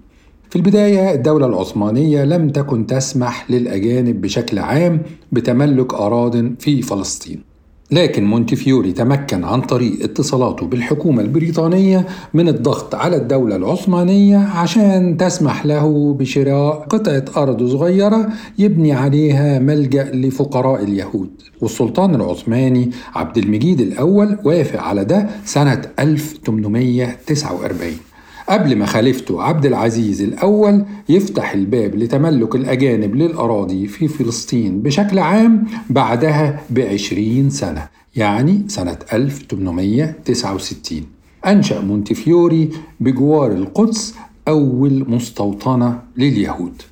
في 0.50 0.56
البداية 0.56 1.14
الدولة 1.14 1.47
العثمانية 1.47 2.25
لم 2.25 2.50
تكن 2.50 2.87
تسمح 2.87 3.50
للأجانب 3.50 4.20
بشكل 4.20 4.58
عام 4.58 5.02
بتملك 5.32 5.94
أراض 5.94 6.61
في 6.61 6.82
فلسطين. 6.82 7.48
لكن 7.90 8.25
مونتفيوري 8.25 8.92
تمكن 8.92 9.45
عن 9.45 9.61
طريق 9.61 10.02
اتصالاته 10.02 10.66
بالحكومة 10.66 11.23
البريطانية 11.23 12.07
من 12.35 12.49
الضغط 12.49 12.95
على 12.95 13.16
الدولة 13.16 13.57
العثمانية 13.57 14.38
عشان 14.38 15.16
تسمح 15.16 15.66
له 15.66 16.14
بشراء 16.18 16.87
قطعة 16.90 17.25
أرض 17.37 17.66
صغيرة 17.71 18.28
يبني 18.59 18.92
عليها 18.92 19.59
ملجأ 19.59 20.11
لفقراء 20.14 20.83
اليهود. 20.85 21.30
والسلطان 21.61 22.14
العثماني 22.14 22.90
عبد 23.14 23.38
المجيد 23.38 23.80
الأول 23.80 24.38
وافق 24.45 24.80
على 24.80 25.04
ده 25.04 25.28
سنة 25.45 25.83
1849 25.99 28.08
قبل 28.49 28.76
ما 28.76 28.87
خليفته 28.87 29.43
عبد 29.43 29.67
العزيز 29.67 30.23
الأول 30.23 30.85
يفتح 31.09 31.52
الباب 31.52 31.95
لتملك 31.95 32.55
الأجانب 32.55 33.17
للأراضي 33.17 33.87
في 33.87 34.09
فلسطين 34.09 34.83
بشكل 34.83 35.19
عام 35.19 35.64
بعدها 35.90 36.61
بعشرين 36.71 37.50
سنة 37.50 37.88
يعني 38.17 38.64
سنة 38.69 38.99
1869 39.12 41.02
أنشأ 41.47 41.81
مونتفيوري 41.81 42.71
بجوار 43.00 43.52
القدس 43.52 44.14
أول 44.49 45.05
مستوطنة 45.09 46.00
لليهود. 46.17 46.83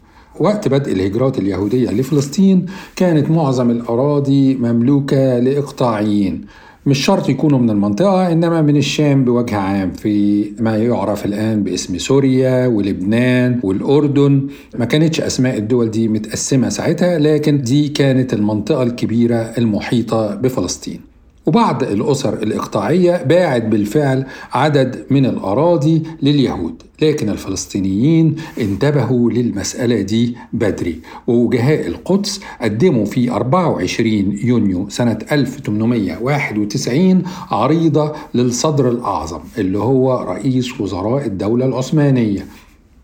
وقت 0.41 0.69
بدء 0.69 0.93
الهجرات 0.93 1.39
اليهودية 1.39 1.91
لفلسطين 1.91 2.67
كانت 2.97 3.31
معظم 3.31 3.71
الأراضي 3.71 4.55
مملوكة 4.55 5.39
لإقطاعيين. 5.39 6.45
مش 6.87 7.05
شرط 7.05 7.29
يكونوا 7.29 7.59
من 7.59 7.71
المنطقة 7.71 8.33
إنما 8.33 8.63
من 8.63 8.77
الشام 8.77 9.25
بوجه 9.25 9.57
عام 9.57 9.91
في 9.91 10.45
ما 10.61 10.77
يعرف 10.77 11.25
الآن 11.25 11.63
باسم 11.63 11.99
سوريا 11.99 12.67
ولبنان 12.67 13.61
والأردن. 13.63 14.47
ما 14.79 14.85
كانتش 14.85 15.21
أسماء 15.21 15.57
الدول 15.59 15.91
دي 15.91 16.09
متقسمة 16.09 16.69
ساعتها 16.69 17.19
لكن 17.19 17.63
دي 17.63 17.89
كانت 17.89 18.33
المنطقة 18.35 18.83
الكبيرة 18.83 19.37
المحيطة 19.37 20.35
بفلسطين. 20.35 21.01
وبعض 21.47 21.83
الأسر 21.83 22.43
الإقطاعية 22.43 23.23
باعت 23.23 23.63
بالفعل 23.63 24.27
عدد 24.53 25.07
من 25.11 25.27
الأراضي 25.27 26.03
لليهود 26.23 26.83
لكن 27.03 27.29
الفلسطينيين 27.29 28.37
انتبهوا 28.61 29.31
للمسألة 29.31 30.01
دي 30.01 30.37
بدري. 30.53 31.01
ووجهاء 31.27 31.87
القدس 31.87 32.41
قدموا 32.61 33.05
في 33.05 33.31
24 33.31 34.39
يونيو 34.45 34.89
سنة 34.89 35.19
1891 35.33 37.23
عريضة 37.51 38.13
للصدر 38.35 38.89
الأعظم 38.89 39.41
اللي 39.59 39.79
هو 39.79 40.25
رئيس 40.29 40.81
وزراء 40.81 41.27
الدولة 41.27 41.67
العثمانية. 41.67 42.47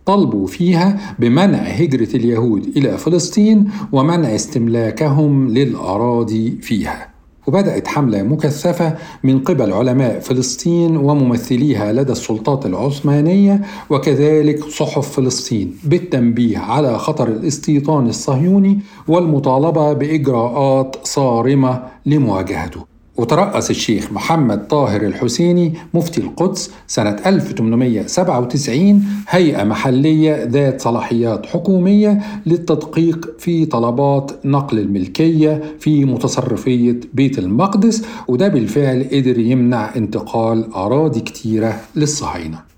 طلبوا 0.07 0.47
فيها 0.47 1.15
بمنع 1.19 1.59
هجرة 1.59 2.17
اليهود 2.17 2.77
إلى 2.77 2.99
فلسطين 2.99 3.71
ومنع 3.93 4.35
استملاكهم 4.35 5.49
للأراضي 5.49 6.51
فيها. 6.63 7.12
وبدأت 7.47 7.89
حملة 7.89 8.23
مكثفة 8.23 8.95
من 9.25 9.39
قبل 9.39 9.73
علماء 9.73 10.21
فلسطين 10.21 10.97
وممثليها 10.97 11.93
لدى 11.93 12.13
السلطات 12.13 12.67
العثمانية 12.67 13.63
وكذلك 13.91 14.65
صحف 14.65 15.17
فلسطين 15.17 15.77
بالتنبيه 15.85 16.59
على 16.59 16.99
خطر 16.99 17.29
الاستيطان 17.29 18.07
الصهيوني 18.07 18.81
والمطالبة 19.09 19.93
بإجراءات 19.93 20.97
صارمة 21.05 21.83
لمواجهته. 22.07 22.92
وترأس 23.23 23.71
الشيخ 23.71 24.13
محمد 24.13 24.69
طاهر 24.69 25.03
الحسيني 25.03 25.75
مفتي 25.95 26.21
القدس 26.21 26.71
سنة 26.87 27.17
1897 27.27 29.05
هيئة 29.29 29.65
محلية 29.65 30.45
ذات 30.45 30.81
صلاحيات 30.81 31.47
حكومية 31.47 32.23
للتدقيق 32.47 33.35
في 33.39 33.67
طلبات 33.67 34.33
نقل 34.45 34.79
الملكية 34.79 35.63
في 35.81 36.05
متصرفية 36.05 37.01
بيت 37.15 37.39
المقدس 37.39 38.05
وده 38.29 38.49
بالفعل 38.49 39.05
قدر 39.13 39.39
يمنع 39.39 39.97
انتقال 39.97 40.73
أراضي 40.75 41.21
كتيرة 41.21 41.81
للصهاينة. 41.97 42.72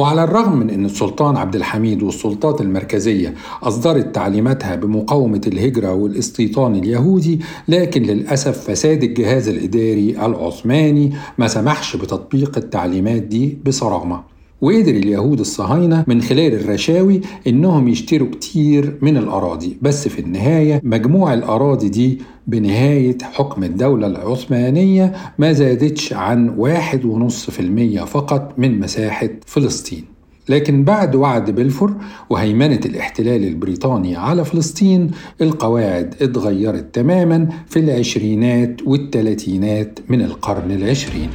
وعلى 0.00 0.24
الرغم 0.24 0.56
من 0.58 0.70
أن 0.70 0.84
السلطان 0.84 1.36
عبد 1.36 1.56
الحميد 1.56 2.02
والسلطات 2.02 2.60
المركزية 2.60 3.34
أصدرت 3.62 4.14
تعليماتها 4.14 4.74
بمقاومة 4.74 5.40
الهجرة 5.46 5.94
والاستيطان 5.94 6.74
اليهودي 6.74 7.40
لكن 7.68 8.02
للأسف 8.02 8.70
فساد 8.70 9.02
الجهاز 9.02 9.48
الإداري 9.48 10.10
العثماني 10.26 11.12
ما 11.38 11.48
سمحش 11.48 11.96
بتطبيق 11.96 12.58
التعليمات 12.58 13.22
دي 13.22 13.58
بصرامة 13.66 14.20
وقدر 14.60 14.90
اليهود 14.90 15.40
الصهاينة 15.40 16.04
من 16.06 16.22
خلال 16.22 16.54
الرشاوي 16.54 17.20
إنهم 17.46 17.88
يشتروا 17.88 18.28
كتير 18.30 18.98
من 19.02 19.16
الأراضي. 19.16 19.76
بس 19.82 20.08
في 20.08 20.18
النهاية 20.18 20.80
مجموع 20.84 21.34
الأراضي 21.34 21.88
دي 21.88 22.18
بنهاية 22.46 23.18
حكم 23.22 23.64
الدولة 23.64 24.06
العثمانية 24.06 25.12
ما 25.38 25.52
زادتش 25.52 26.12
عن 26.12 26.48
واحد 26.48 27.04
ونص 27.04 27.50
في 27.50 27.60
المية 27.60 28.00
فقط 28.00 28.54
من 28.58 28.80
مساحة 28.80 29.28
فلسطين. 29.46 30.04
لكن 30.48 30.84
بعد 30.84 31.14
وعد 31.14 31.50
بلفور 31.50 31.94
وهيمنة 32.30 32.80
الاحتلال 32.86 33.44
البريطاني 33.44 34.16
على 34.16 34.44
فلسطين 34.44 35.10
القواعد 35.40 36.14
اتغيرت 36.22 36.94
تماما 36.94 37.48
في 37.66 37.78
العشرينات 37.78 38.82
والثلاثينات 38.86 39.98
من 40.08 40.20
القرن 40.22 40.70
العشرين. 40.70 41.28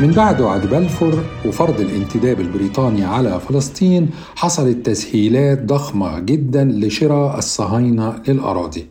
من 0.00 0.10
بعد 0.12 0.40
وعد 0.40 0.66
بلفور 0.66 1.24
وفرض 1.46 1.80
الانتداب 1.80 2.40
البريطاني 2.40 3.04
على 3.04 3.40
فلسطين 3.40 4.10
حصلت 4.36 4.86
تسهيلات 4.86 5.64
ضخمة 5.64 6.18
جدا 6.18 6.64
لشراء 6.64 7.38
الصهاينة 7.38 8.14
للأراضي. 8.28 8.86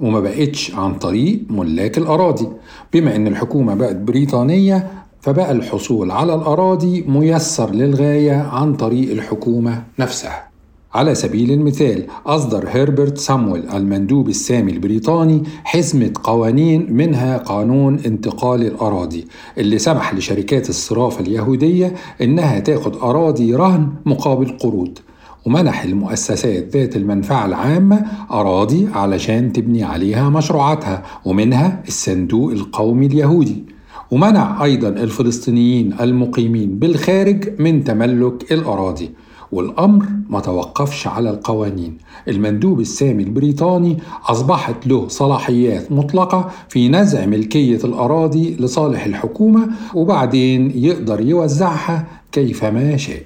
وما 0.00 0.20
بقتش 0.20 0.74
عن 0.74 0.94
طريق 0.94 1.40
ملاك 1.50 1.98
الأراضي. 1.98 2.48
بما 2.92 3.16
أن 3.16 3.26
الحكومة 3.26 3.74
بقت 3.74 3.96
بريطانية 3.96 4.90
فبقى 5.20 5.52
الحصول 5.52 6.10
على 6.10 6.34
الأراضي 6.34 7.02
ميسر 7.02 7.70
للغاية 7.70 8.36
عن 8.36 8.74
طريق 8.74 9.10
الحكومة 9.10 9.82
نفسها. 9.98 10.51
على 10.94 11.14
سبيل 11.14 11.52
المثال 11.52 12.06
أصدر 12.26 12.68
هربرت 12.68 13.18
سامويل 13.18 13.68
المندوب 13.68 14.28
السامي 14.28 14.72
البريطاني 14.72 15.42
حزمة 15.64 16.12
قوانين 16.22 16.92
منها 16.92 17.36
قانون 17.36 17.98
انتقال 18.06 18.62
الأراضي. 18.62 19.26
اللي 19.58 19.78
سمح 19.78 20.14
لشركات 20.14 20.68
الصرافة 20.68 21.20
اليهودية 21.20 21.94
إنها 22.22 22.58
تاخد 22.58 22.96
أراضي 22.96 23.54
رهن 23.54 23.88
مقابل 24.06 24.58
قروض. 24.58 24.98
ومنح 25.46 25.84
المؤسسات 25.84 26.76
ذات 26.76 26.96
المنفعة 26.96 27.46
العامة 27.46 28.06
أراضي 28.30 28.88
علشان 28.94 29.52
تبني 29.52 29.82
عليها 29.84 30.28
مشروعاتها 30.28 31.02
ومنها 31.24 31.82
الصندوق 31.88 32.52
القومي 32.52 33.06
اليهودي. 33.06 33.64
ومنع 34.10 34.64
أيضا 34.64 34.88
الفلسطينيين 34.88 35.94
المقيمين 36.00 36.78
بالخارج 36.78 37.60
من 37.60 37.84
تملك 37.84 38.52
الأراضي. 38.52 39.10
والأمر 39.52 40.06
ما 40.30 40.40
توقفش 40.40 41.06
على 41.06 41.30
القوانين 41.30 41.98
المندوب 42.28 42.80
السامي 42.80 43.22
البريطاني 43.22 43.98
أصبحت 44.26 44.86
له 44.86 45.08
صلاحيات 45.08 45.92
مطلقة 45.92 46.50
في 46.68 46.88
نزع 46.88 47.26
ملكية 47.26 47.78
الأراضي 47.84 48.56
لصالح 48.56 49.04
الحكومة 49.04 49.68
وبعدين 49.94 50.72
يقدر 50.74 51.20
يوزعها 51.20 52.06
كيفما 52.32 52.96
شاء 52.96 53.22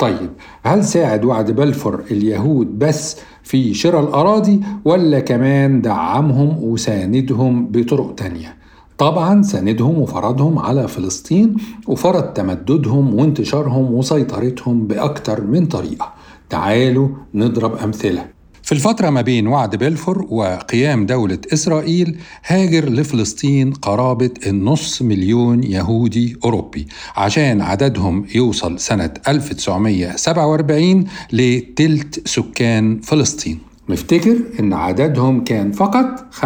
طيب 0.00 0.30
هل 0.62 0.84
ساعد 0.84 1.24
وعد 1.24 1.50
بلفور 1.50 2.02
اليهود 2.10 2.78
بس 2.78 3.16
في 3.42 3.74
شراء 3.74 4.02
الأراضي 4.04 4.60
ولا 4.84 5.20
كمان 5.20 5.80
دعمهم 5.80 6.64
وساندهم 6.64 7.66
بطرق 7.70 8.14
تانية؟ 8.14 8.59
طبعا 9.00 9.42
ساندهم 9.42 9.98
وفرضهم 9.98 10.58
على 10.58 10.88
فلسطين 10.88 11.56
وفرض 11.86 12.22
تمددهم 12.22 13.14
وانتشارهم 13.14 13.94
وسيطرتهم 13.94 14.86
بأكتر 14.86 15.40
من 15.40 15.66
طريقة. 15.66 16.12
تعالوا 16.50 17.08
نضرب 17.34 17.76
أمثلة. 17.76 18.26
في 18.62 18.72
الفترة 18.72 19.10
ما 19.10 19.20
بين 19.20 19.46
وعد 19.46 19.76
بلفور 19.76 20.26
وقيام 20.30 21.06
دولة 21.06 21.38
إسرائيل 21.52 22.18
هاجر 22.46 22.88
لفلسطين 22.88 23.72
قرابة 23.72 24.30
النص 24.46 25.02
مليون 25.02 25.64
يهودي 25.64 26.36
أوروبي. 26.44 26.86
عشان 27.16 27.60
عددهم 27.60 28.26
يوصل 28.34 28.78
سنة 28.78 29.10
1947 29.28 31.04
لتلت 31.32 32.28
سكان 32.28 33.00
فلسطين. 33.00 33.69
نفتكر 33.90 34.36
إن 34.60 34.72
عددهم 34.72 35.44
كان 35.44 35.72
فقط 35.72 36.26
5% 36.32 36.44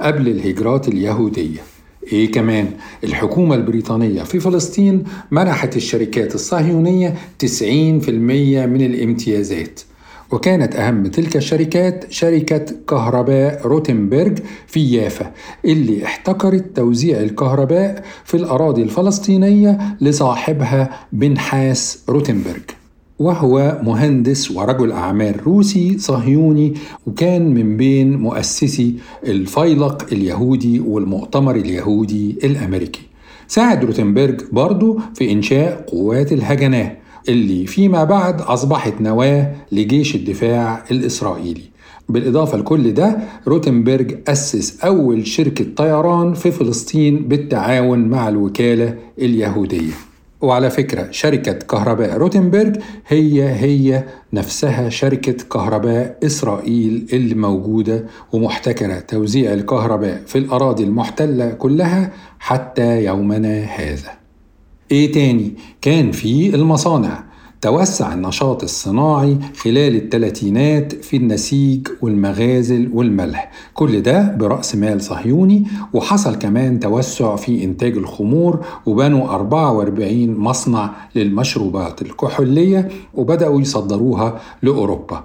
قبل 0.00 0.28
الهجرات 0.28 0.88
اليهودية. 0.88 1.60
إيه 2.12 2.32
كمان؟ 2.32 2.68
الحكومة 3.04 3.54
البريطانية 3.54 4.22
في 4.22 4.40
فلسطين 4.40 5.04
منحت 5.30 5.76
الشركات 5.76 6.34
الصهيونية 6.34 7.14
90% 7.38 7.48
من 8.66 8.80
الامتيازات. 8.80 9.80
وكانت 10.32 10.76
أهم 10.76 11.06
تلك 11.06 11.36
الشركات 11.36 12.04
شركة 12.10 12.66
كهرباء 12.88 13.66
روتنبرج 13.66 14.38
في 14.66 14.92
يافا 14.92 15.32
اللي 15.64 16.04
احتكرت 16.04 16.76
توزيع 16.76 17.20
الكهرباء 17.20 18.04
في 18.24 18.36
الأراضي 18.36 18.82
الفلسطينية 18.82 19.78
لصاحبها 20.00 21.06
بنحاس 21.12 21.98
روتنبرج. 22.08 22.85
وهو 23.18 23.80
مهندس 23.82 24.50
ورجل 24.50 24.92
أعمال 24.92 25.46
روسي 25.46 25.98
صهيوني 25.98 26.74
وكان 27.06 27.54
من 27.54 27.76
بين 27.76 28.16
مؤسسي 28.16 28.94
الفيلق 29.26 30.06
اليهودي 30.12 30.80
والمؤتمر 30.80 31.56
اليهودي 31.56 32.38
الأمريكي. 32.44 33.00
ساعد 33.48 33.84
روتنبرج 33.84 34.40
برضه 34.52 34.98
في 35.14 35.32
إنشاء 35.32 35.84
قوات 35.88 36.32
الهاجاناه 36.32 36.96
اللي 37.28 37.66
فيما 37.66 38.04
بعد 38.04 38.40
أصبحت 38.40 39.00
نواة 39.00 39.54
لجيش 39.72 40.14
الدفاع 40.14 40.84
الإسرائيلي. 40.90 41.62
بالإضافة 42.08 42.58
لكل 42.58 42.94
ده 42.94 43.18
روتنبرج 43.48 44.16
أسس 44.28 44.80
أول 44.84 45.26
شركة 45.26 45.66
طيران 45.76 46.34
في 46.34 46.50
فلسطين 46.50 47.28
بالتعاون 47.28 47.98
مع 47.98 48.28
الوكالة 48.28 48.94
اليهودية. 49.18 50.05
وعلى 50.40 50.70
فكرة 50.70 51.10
شركة 51.10 51.52
كهرباء 51.52 52.16
روتنبرج 52.16 52.76
هي 53.06 53.48
هي 53.48 54.04
نفسها 54.32 54.88
شركة 54.88 55.32
كهرباء 55.32 56.18
إسرائيل 56.24 57.06
اللي 57.12 57.34
موجودة 57.34 58.04
ومحتكرة. 58.32 58.98
توزيع 58.98 59.52
الكهرباء 59.52 60.22
في 60.26 60.38
الأراضي 60.38 60.84
المحتلة 60.84 61.50
كلها 61.50 62.12
حتى 62.38 63.04
يومنا 63.04 63.64
هذا. 63.64 64.10
إيه 64.90 65.12
تاني؟ 65.12 65.52
كان 65.80 66.12
في 66.12 66.54
المصانع. 66.54 67.24
توسع 67.66 68.14
النشاط 68.14 68.62
الصناعي 68.62 69.38
خلال 69.56 69.96
الثلاثينات 69.96 70.92
في 70.92 71.16
النسيج 71.16 71.88
والمغازل 72.02 72.90
والملح. 72.92 73.50
كل 73.74 74.02
ده 74.02 74.36
برأس 74.38 74.76
مال 74.76 75.02
صهيوني 75.02 75.64
وحصل 75.92 76.34
كمان 76.34 76.80
توسع 76.80 77.36
في 77.36 77.64
إنتاج 77.64 77.96
الخمور 77.96 78.64
وبنوا 78.86 79.28
44 79.34 80.34
مصنع 80.34 80.90
للمشروبات 81.14 82.02
الكحولية 82.02 82.88
وبدأوا 83.14 83.60
يصدروها 83.60 84.40
لأوروبا. 84.62 85.24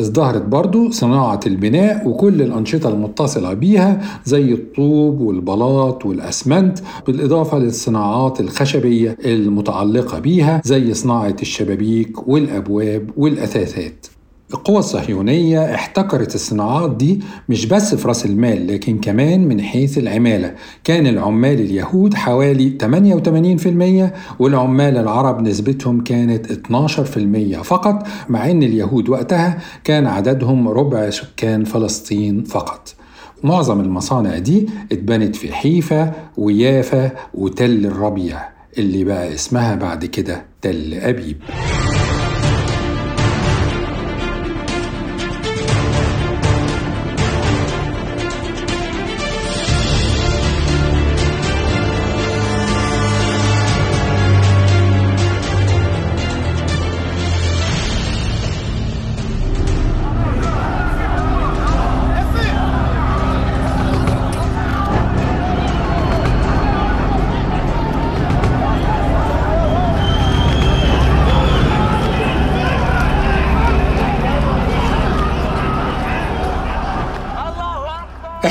ازدهرت 0.00 0.42
برضو 0.42 0.90
صناعة 0.90 1.40
البناء 1.46 2.08
وكل 2.08 2.42
الأنشطة 2.42 2.88
المتصلة 2.88 3.52
بيها 3.54 4.20
زي 4.24 4.52
الطوب 4.52 5.20
والبلاط 5.20 6.06
والأسمنت 6.06 6.78
بالإضافة 7.06 7.58
للصناعات 7.58 8.40
الخشبية 8.40 9.16
المتعلقة 9.24 10.18
بيها 10.18 10.62
زي 10.64 10.94
صناعة 10.94 11.36
الشبابيك 11.42 12.28
والأبواب 12.28 13.10
والأثاثات. 13.16 14.06
القوى 14.54 14.78
الصهيونية 14.78 15.74
احتكرت 15.74 16.34
الصناعات 16.34 16.96
دي 16.96 17.20
مش 17.48 17.66
بس 17.66 17.94
في 17.94 18.08
رأس 18.08 18.26
المال 18.26 18.66
لكن 18.66 18.98
كمان 19.00 19.48
من 19.48 19.60
حيث 19.62 19.98
العمالة. 19.98 20.54
كان 20.84 21.06
العمال 21.06 21.60
اليهود 21.60 22.14
حوالي 22.14 22.78
88% 24.38 24.40
والعمال 24.40 24.96
العرب 24.96 25.42
نسبتهم 25.42 26.00
كانت 26.04 26.46
12% 27.56 27.62
فقط 27.62 28.06
مع 28.28 28.50
إن 28.50 28.62
اليهود 28.62 29.08
وقتها 29.08 29.58
كان 29.84 30.06
عددهم 30.06 30.68
ربع 30.68 31.10
سكان 31.10 31.64
فلسطين 31.64 32.44
فقط. 32.44 32.94
معظم 33.44 33.80
المصانع 33.80 34.38
دي 34.38 34.68
اتبنت 34.92 35.36
في 35.36 35.52
حيفا 35.52 36.12
ويافا 36.36 37.10
وتل 37.34 37.86
الربيع 37.86 38.48
اللي 38.78 39.04
بقى 39.04 39.34
اسمها 39.34 39.74
بعد 39.74 40.04
كده 40.04 40.44
تل 40.62 40.94
أبيب. 40.94 41.36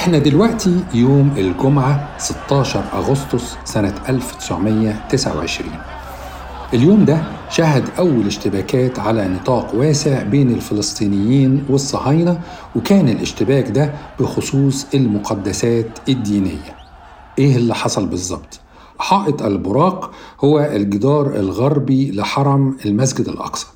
إحنا 0.08 0.20
دلوقتي 0.20 0.84
يوم 0.93 1.34
الجمعة 1.38 2.17
16 2.17 2.84
أغسطس 2.93 3.58
سنة 3.65 3.93
1929 4.10 5.70
اليوم 6.74 7.06
ده 7.06 7.24
شهد 7.50 7.84
أول 8.00 8.28
اشتباكات 8.28 9.00
على 9.00 9.28
نطاق 9.28 9.76
واسع 9.76 10.24
بين 10.24 10.52
الفلسطينيين 10.52 11.65
والصهاينة 11.70 12.39
وكان 12.76 13.10
الاشتباك 13.10 13.70
ده 13.70 13.93
بخصوص 14.20 14.86
المقدسات 14.93 16.00
الدينية. 16.10 16.76
إيه 17.39 17.56
اللي 17.56 17.76
حصل 17.76 18.06
بالظبط؟ 18.06 18.60
حائط 19.00 19.41
البراق 19.41 20.12
هو 20.43 20.60
الجدار 20.60 21.36
الغربي 21.36 22.12
لحرم 22.12 22.78
المسجد 22.86 23.28
الأقصى. 23.28 23.67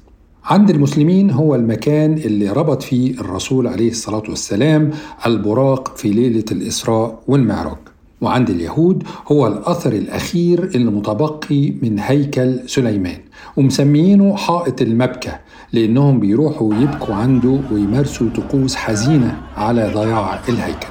عند 0.46 0.70
المسلمين 0.70 1.32
هو 1.32 1.56
المكان 1.56 2.14
اللي 2.14 2.50
ربط 2.50 2.84
فيه 2.84 3.14
الرسول 3.20 3.68
عليه 3.68 3.90
الصلاة 3.90 4.24
والسلام 4.30 4.92
البراق 5.26 5.98
في 5.98 6.10
ليلة 6.10 6.46
الإسراء 6.52 7.20
والمعراج. 7.28 7.78
وعند 8.22 8.50
اليهود 8.50 9.04
هو 9.32 9.48
الأثر 9.48 9.94
الأخير 9.94 10.64
اللي 10.64 10.92
متبقي 10.92 11.72
من 11.82 12.00
هيكل 12.00 12.60
سليمان. 12.70 13.18
ومسميينه 13.58 14.36
حائط 14.36 14.82
المبكى 14.82 15.32
لأنهم 15.74 16.20
بيروحوا 16.20 16.74
يبكوا 16.76 17.16
عنده 17.16 17.60
ويمارسوا 17.72 18.28
طقوس 18.36 18.76
حزينة 18.76 19.42
على 19.58 19.92
ضياع 19.96 20.40
الهيكل. 20.50 20.88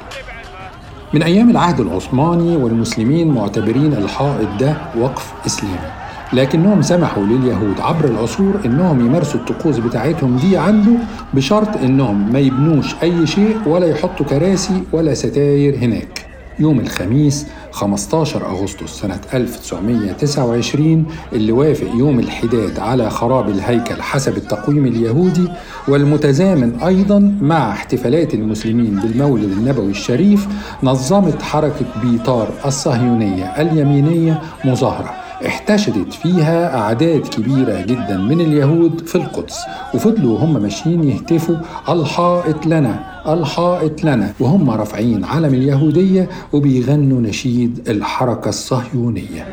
من 1.15 1.23
أيام 1.23 1.51
العهد 1.51 1.81
العثماني 1.81 2.57
والمسلمين 2.57 3.29
معتبرين 3.29 3.93
الحائط 3.93 4.49
ده 4.61 4.77
وقف 4.99 5.33
إسلامي. 5.47 6.00
لكنهم 6.33 6.83
سمحوا 6.83 7.23
لليهود 7.25 7.81
عبر 7.81 8.05
العصور 8.05 8.61
إنهم 8.65 9.07
يمارسوا 9.07 9.41
الطقوس 9.41 9.79
بتاعتهم 9.79 10.37
دي 10.37 10.57
عنده 10.57 10.93
بشرط 11.35 11.77
إنهم 11.77 12.33
ما 12.33 12.39
يبنوش 12.39 12.95
أي 13.03 13.27
شيء 13.27 13.57
ولا 13.67 13.87
يحطوا 13.87 14.27
كراسي 14.27 14.83
ولا 14.93 15.15
ستاير 15.15 15.77
هناك. 15.77 16.27
يوم 16.59 16.81
الخميس 16.81 17.47
15 17.73 18.47
أغسطس 18.47 18.91
سنة 19.01 19.21
1929 19.35 21.07
اللي 21.33 21.53
وافق 21.53 21.87
يوم 21.95 22.19
الحداد 22.19 22.79
على 22.79 23.11
خراب 23.11 23.49
الهيكل 23.49 24.03
حسب 24.03 24.37
التقويم 24.37 24.87
اليهودي 24.87 25.49
والمتزامن 25.89 26.81
أيضا 26.81 27.35
مع 27.41 27.71
احتفالات 27.71 28.35
المسلمين 28.35 29.01
بالمولد 29.01 29.45
النبوي 29.51 29.91
الشريف 29.91 30.49
نظمت 30.83 31.43
حركة 31.43 31.87
بيطار 32.03 32.49
الصهيونية 32.67 33.45
اليمينية 33.45 34.41
مظاهرة. 34.65 35.20
احتشدت 35.47 36.13
فيها 36.13 36.77
أعداد 36.79 37.21
كبيرة 37.21 37.81
جدا 37.81 38.17
من 38.17 38.41
اليهود 38.41 39.07
في 39.07 39.15
القدس. 39.15 39.59
وفضلوا 39.95 40.39
هم 40.39 40.63
ماشيين 40.63 41.05
يهتفوا 41.05 41.57
الحائط 41.89 42.67
لنا 42.67 43.23
الحائط 43.29 44.05
لنا. 44.05 44.33
وهم 44.41 44.71
رافعين 44.71 45.25
علم 45.25 45.55
اليهودية 45.55 46.29
وبيغنوا 46.53 47.21
نشيد 47.21 47.89
الحركة 47.89 48.49
الصهيونية. 48.49 49.47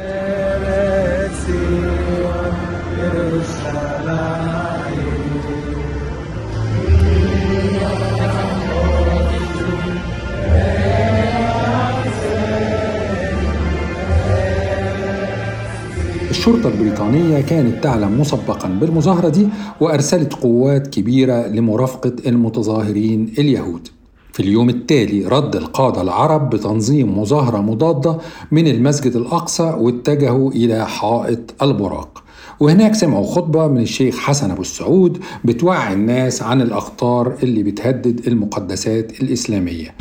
الشرطة 16.48 16.70
البريطانية 16.70 17.42
كانت 17.42 17.84
تعلم 17.84 18.22
مسبقا 18.22 18.68
بالمظاهرة 18.70 19.30
دي 19.30 19.48
وأرسلت 19.82 20.34
قوات 20.34 20.88
كبيرة 20.88 21.48
لمرافقة 21.48 22.16
المتظاهرين 22.28 23.34
اليهود. 23.40 23.88
في 24.34 24.40
اليوم 24.40 24.70
التالي 24.70 25.26
رد 25.26 25.56
القادة 25.56 26.02
العرب 26.02 26.50
بتنظيم 26.50 27.20
مظاهرة 27.20 27.58
مضادة 27.58 28.18
من 28.52 28.68
المسجد 28.68 29.16
الأقصى 29.16 29.64
واتجهوا 29.64 30.52
إلى 30.52 30.86
حائط 30.88 31.54
البراق. 31.62 32.24
وهناك 32.60 32.96
سمعوا 32.96 33.26
خطبة 33.26 33.68
من 33.68 33.82
الشيخ 33.82 34.18
حسن 34.18 34.52
أبو 34.52 34.62
السعود 34.62 35.18
بتوعي 35.46 35.94
الناس 35.94 36.44
عن 36.44 36.62
الأخطار 36.62 37.34
اللي 37.44 37.64
بتهدد 37.64 38.28
المقدسات 38.28 39.22
الإسلامية. 39.22 39.96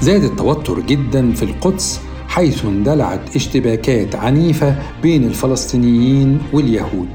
زاد 0.00 0.24
التوتر 0.24 0.80
جدا 0.80 1.32
في 1.32 1.42
القدس 1.42 2.00
حيث 2.28 2.64
اندلعت 2.64 3.36
اشتباكات 3.36 4.14
عنيفة 4.14 4.74
بين 5.02 5.24
الفلسطينيين 5.24 6.38
واليهود. 6.52 7.08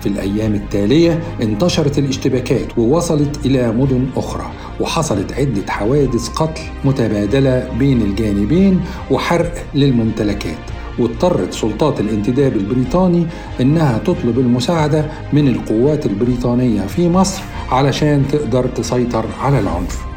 في 0.00 0.08
الأيام 0.08 0.54
التالية 0.54 1.22
انتشرت 1.42 1.98
الاشتباكات 1.98 2.78
ووصلت 2.78 3.46
إلى 3.46 3.72
مدن 3.72 4.06
أخرى 4.16 4.50
وحصلت 4.80 5.32
عدة 5.32 5.72
حوادث 5.72 6.28
قتل 6.28 6.62
متبادلة 6.84 7.68
بين 7.78 8.02
الجانبين 8.02 8.80
وحرق 9.10 9.54
للممتلكات. 9.74 10.58
واضطرت 10.98 11.52
سلطات 11.52 12.00
الانتداب 12.00 12.56
البريطاني 12.56 13.26
إنها 13.60 13.98
تطلب 13.98 14.38
المساعدة 14.38 15.10
من 15.32 15.48
القوات 15.48 16.06
البريطانية 16.06 16.80
في 16.80 17.08
مصر 17.08 17.42
علشان 17.70 18.24
تقدر 18.32 18.66
تسيطر 18.66 19.24
على 19.40 19.58
العنف. 19.58 20.15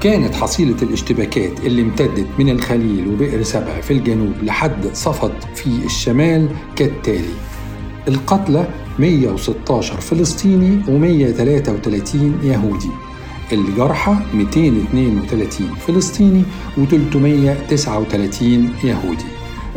كانت 0.00 0.34
حصيلة 0.34 0.76
الاشتباكات 0.82 1.60
اللي 1.60 1.82
امتدت 1.82 2.26
من 2.38 2.48
الخليل 2.48 3.08
وبئر 3.08 3.42
سبع 3.42 3.80
في 3.80 3.90
الجنوب 3.90 4.32
لحد 4.42 4.86
صفد 4.94 5.32
في 5.54 5.66
الشمال 5.66 6.48
كالتالي. 6.76 7.34
القتلى 8.08 8.68
116 8.98 10.00
فلسطيني 10.00 10.82
و133 10.86 12.16
يهودي. 12.44 12.90
الجرحى 13.52 14.14
232 14.34 15.74
فلسطيني 15.86 16.42
و339 16.76 18.42
يهودي. 18.84 19.24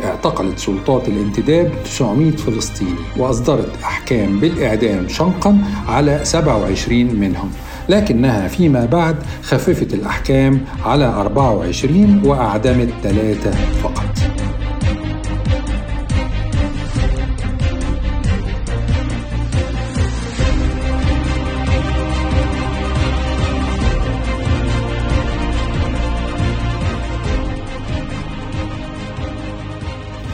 اعتقلت 0.04 0.58
سلطات 0.58 1.08
الانتداب 1.08 1.72
900 1.84 2.30
فلسطيني 2.30 2.94
وأصدرت 3.16 3.82
أحكام 3.84 4.40
بالإعدام 4.40 5.08
شنقا 5.08 5.58
على 5.88 6.20
27 6.24 7.14
منهم. 7.14 7.50
لكنها 7.88 8.48
فيما 8.48 8.84
بعد 8.84 9.16
خففت 9.42 9.94
الأحكام 9.94 10.60
على 10.84 11.04
24 11.04 12.22
وأعدمت 12.24 12.88
ثلاثة 13.02 13.50
فقط. 13.50 14.12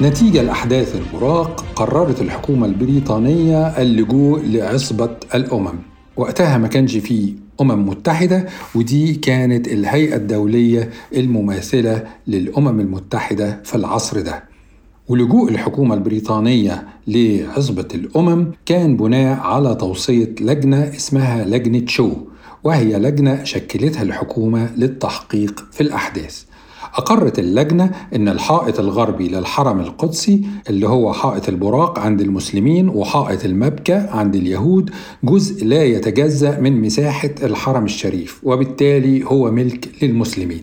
نتيجة 0.03 0.43
لأحداث 0.43 0.97
البراق 0.97 1.65
قررت 1.77 2.21
الحكومة 2.21 2.67
البريطانية 2.67 3.67
اللجوء 3.67 4.41
لعصبة 4.45 5.11
الأمم. 5.35 5.88
وقتها 6.19 6.59
ما 6.59 6.69
كانش 6.69 6.97
فيه 6.97 7.33
أمم 7.61 7.89
متحدة 7.89 8.47
ودي 8.75 9.15
كانت 9.15 9.69
الهيئة 9.69 10.17
الدولية 10.17 10.91
المماثلة 11.17 12.05
للأمم 12.27 12.81
المتحدة 12.81 13.61
في 13.65 13.75
العصر 13.75 14.21
ده. 14.21 14.45
ولجوء 15.09 15.51
الحكومة 15.51 15.95
البريطانية 15.95 16.87
لعصبة 17.07 17.89
الأمم 17.95 18.47
كان 18.67 18.97
بناء 18.97 19.41
على 19.41 19.75
توصية 19.75 20.35
لجنة 20.41 20.89
اسمها 20.97 21.45
لجنة 21.45 21.87
شو 21.87 22.13
وهي 22.65 22.99
لجنة 22.99 23.45
شكلتها 23.45 24.03
الحكومة 24.03 24.71
للتحقيق 24.77 25.65
في 25.73 25.81
الأحداث. 25.81 26.45
أقرت 26.99 27.39
اللجنة 27.39 27.91
أن 28.15 28.29
الحائط 28.29 28.81
الغربي 28.81 29.29
للحرم 29.29 29.81
القدسي 29.81 30.43
اللي 30.71 30.89
هو 30.89 31.13
حائط 31.13 31.49
البراق 31.49 31.99
عند 31.99 32.21
المسلمين 32.21 32.89
وحائط 32.89 33.45
المبكى 33.45 34.07
عند 34.11 34.37
اليهود 34.37 34.91
جزء 35.25 35.65
لا 35.65 35.85
يتجزأ 35.85 36.61
من 36.61 36.81
مساحة 36.81 37.31
الحرم 37.43 37.85
الشريف 37.85 38.41
وبالتالي 38.43 39.25
هو 39.25 39.51
ملك 39.51 39.89
للمسلمين. 40.03 40.63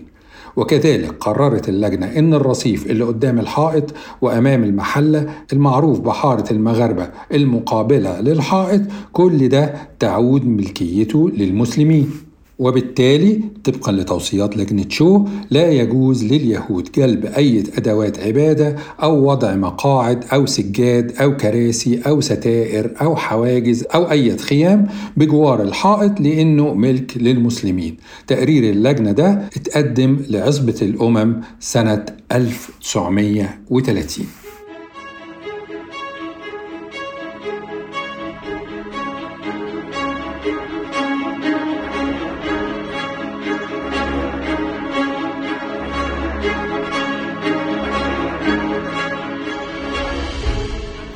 وكذلك 0.55 1.13
قررت 1.19 1.69
اللجنة 1.69 2.05
إن 2.05 2.33
الرصيف 2.33 2.85
اللي 2.85 3.03
قدام 3.03 3.39
الحائط 3.39 3.93
وأمام 4.21 4.63
المحلة 4.63 5.29
المعروف 5.53 5.99
بحارة 5.99 6.53
المغاربة 6.53 7.09
المقابلة 7.33 8.21
للحائط 8.21 8.81
كل 9.13 9.49
ده 9.49 9.73
تعود 9.99 10.45
ملكيته 10.47 11.29
للمسلمين. 11.29 12.11
وبالتالي 12.59 13.41
طبقا 13.63 13.91
لتوصيات 13.91 14.57
لجنة 14.57 14.85
شو 14.89 15.25
لا 15.51 15.71
يجوز 15.71 16.23
لليهود 16.23 16.89
جلب 16.95 17.25
أي 17.25 17.63
أدوات 17.77 18.19
عبادة 18.19 18.75
أو 19.03 19.29
وضع 19.29 19.55
مقاعد 19.55 20.23
أو 20.33 20.45
سجاد 20.45 21.13
أو 21.21 21.37
كراسي 21.37 22.01
أو 22.07 22.21
ستائر 22.21 22.91
أو 23.01 23.15
حواجز 23.15 23.83
أو 23.95 24.11
أي 24.11 24.37
خيام 24.37 24.87
بجوار 25.17 25.61
الحائط 25.61 26.19
لأنه 26.21 26.73
ملك 26.73 27.17
للمسلمين. 27.17 27.97
تقرير 28.27 28.69
اللجنة 28.69 29.11
ده 29.11 29.49
اتقدم 29.55 30.17
لعصبة 30.29 30.75
الأمم 30.81 31.41
سنة 31.59 32.05
1930 32.31 34.25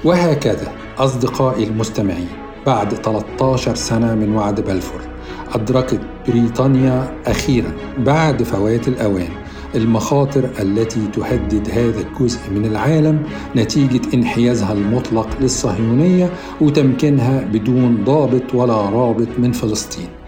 وهكذا 0.04 0.72
أصدقائي 0.98 1.64
المستمعين 1.64 2.28
بعد 2.66 2.94
13 2.94 3.76
سنة 3.76 4.16
من 4.16 4.36
وعد 4.36 4.62
بلفور 4.62 5.02
أدركت 5.54 6.00
بريطانيا 6.28 7.12
أخيرا 7.26 7.72
بعد 7.98 8.44
فوات 8.44 8.88
الأوان 8.88 9.30
المخاطر 9.76 10.50
التي 10.60 11.08
تهدد 11.08 11.70
هذا 11.70 12.00
الجزء 12.00 12.40
من 12.52 12.66
العالم 12.66 13.24
نتيجة 13.56 14.02
انحيازها 14.14 14.74
المطلق 14.74 15.28
للصهيونية 15.42 16.30
وتمكينها 16.62 17.42
بدون 17.42 18.04
ضابط 18.04 18.56
ولا 18.56 18.74
رابط 18.74 19.28
من 19.38 19.52
فلسطين. 19.52 20.18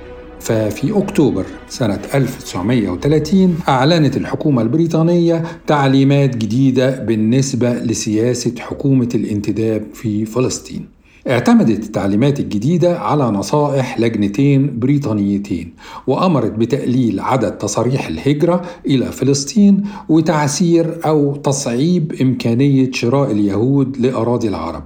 ففي 0.42 0.98
أكتوبر 0.98 1.46
سنة 1.70 2.00
1930 2.14 3.56
أعلنت 3.70 4.18
الحكومة 4.18 4.62
البريطانية 4.62 5.44
تعليمات 5.68 6.38
جديدة 6.38 7.00
بالنسبة 7.04 7.74
لسياسة 7.74 8.54
حكومة 8.60 9.10
الانتداب 9.16 9.84
في 9.94 10.26
فلسطين. 10.26 10.86
اعتمدت 11.30 11.84
التعليمات 11.84 12.40
الجديدة 12.40 13.00
على 13.00 13.24
نصائح 13.24 14.00
لجنتين 14.00 14.80
بريطانيتين 14.80 15.74
وأمرت 16.08 16.52
بتقليل 16.52 17.20
عدد 17.20 17.52
تصاريح 17.58 18.08
الهجرة 18.08 18.62
إلى 18.88 19.06
فلسطين 19.06 19.84
وتعسير 20.10 20.98
أو 21.06 21.36
تصعيب 21.36 22.14
إمكانية 22.22 22.92
شراء 22.92 23.32
اليهود 23.32 23.98
لأراضي 23.98 24.48
العرب 24.48 24.84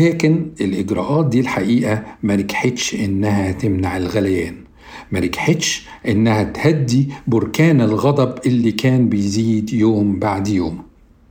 لكن 0.00 0.46
الإجراءات 0.60 1.26
دي 1.26 1.40
الحقيقة 1.40 2.02
ما 2.22 2.36
نجحتش 2.36 2.94
إنها 2.94 3.52
تمنع 3.52 3.96
الغليان 3.96 4.54
ما 5.12 5.20
نجحتش 5.20 5.86
إنها 6.08 6.42
تهدي 6.42 7.08
بركان 7.26 7.80
الغضب 7.80 8.34
اللي 8.46 8.72
كان 8.72 9.08
بيزيد 9.08 9.72
يوم 9.72 10.18
بعد 10.18 10.48
يوم 10.48 10.82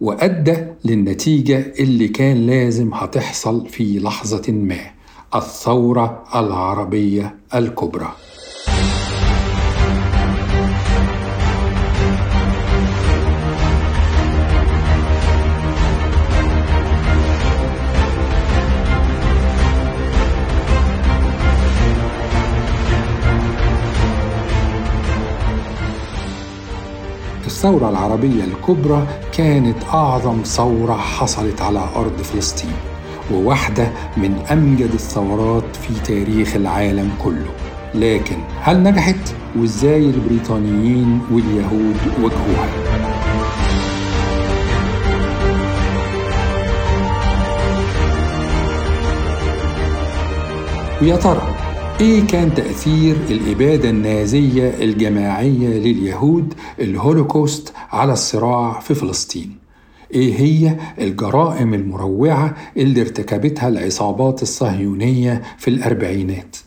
وأدى 0.02 0.58
للنتيجة 0.86 1.74
اللي 1.80 2.08
كان 2.08 2.38
لازم 2.46 2.94
هتحصل 2.94 3.68
في 3.68 4.00
لحظة 4.00 4.52
ما 4.52 4.80
الثورة 5.36 6.24
العربية 6.36 7.36
الكبرى. 7.56 8.12
الثورة 27.46 27.90
العربية 27.90 28.44
الكبرى 28.44 29.08
كانت 29.34 29.78
أعظم 29.94 30.42
ثورة 30.44 30.94
حصلت 30.94 31.62
على 31.62 31.84
أرض 31.96 32.22
فلسطين 32.22 32.74
وواحدة 33.34 33.92
من 34.18 34.34
أمجد 34.52 34.92
الثورات 34.94 35.76
في 35.76 35.94
تاريخ 36.06 36.56
العالم 36.56 37.12
كله 37.24 37.52
لكن 37.96 38.36
هل 38.62 38.84
نجحت 38.84 39.34
وإزاي 39.56 40.06
البريطانيين 40.06 41.22
واليهود 41.32 41.98
واجهوها؟ 42.22 42.70
ويا 51.02 51.16
ترى 51.16 51.51
إيه 52.02 52.28
كان 52.28 52.54
تأثير 52.54 53.16
الإبادة 53.30 53.90
النازية 53.90 54.70
الجماعية 54.84 55.68
لليهود 55.68 56.54
الهولوكوست 56.80 57.74
على 57.92 58.14
الصراع 58.14 58.80
في 58.80 58.94
فلسطين. 58.94 59.56
إيه 60.14 60.36
هي 60.40 60.78
الجرائم 61.00 61.74
المروعة 61.74 62.56
اللي 62.78 63.02
ارتكبتها 63.02 63.68
العصابات 63.68 64.42
الصهيونية 64.42 65.42
في 65.58 65.68
الأربعينات؟ 65.68 66.58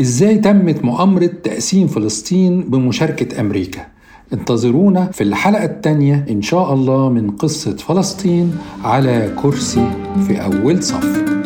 إزاي 0.00 0.38
تمت 0.38 0.84
مؤامرة 0.84 1.26
تقسيم 1.26 1.86
فلسطين 1.86 2.60
بمشاركة 2.62 3.40
أمريكا؟ 3.40 3.86
انتظرونا 4.32 5.10
في 5.10 5.20
الحلقة 5.24 5.64
الثانية 5.64 6.26
إن 6.30 6.42
شاء 6.42 6.74
الله 6.74 7.08
من 7.08 7.30
قصة 7.30 7.76
فلسطين 7.76 8.56
على 8.84 9.34
كرسي 9.42 9.90
في 10.26 10.44
أول 10.44 10.82
صف. 10.82 11.41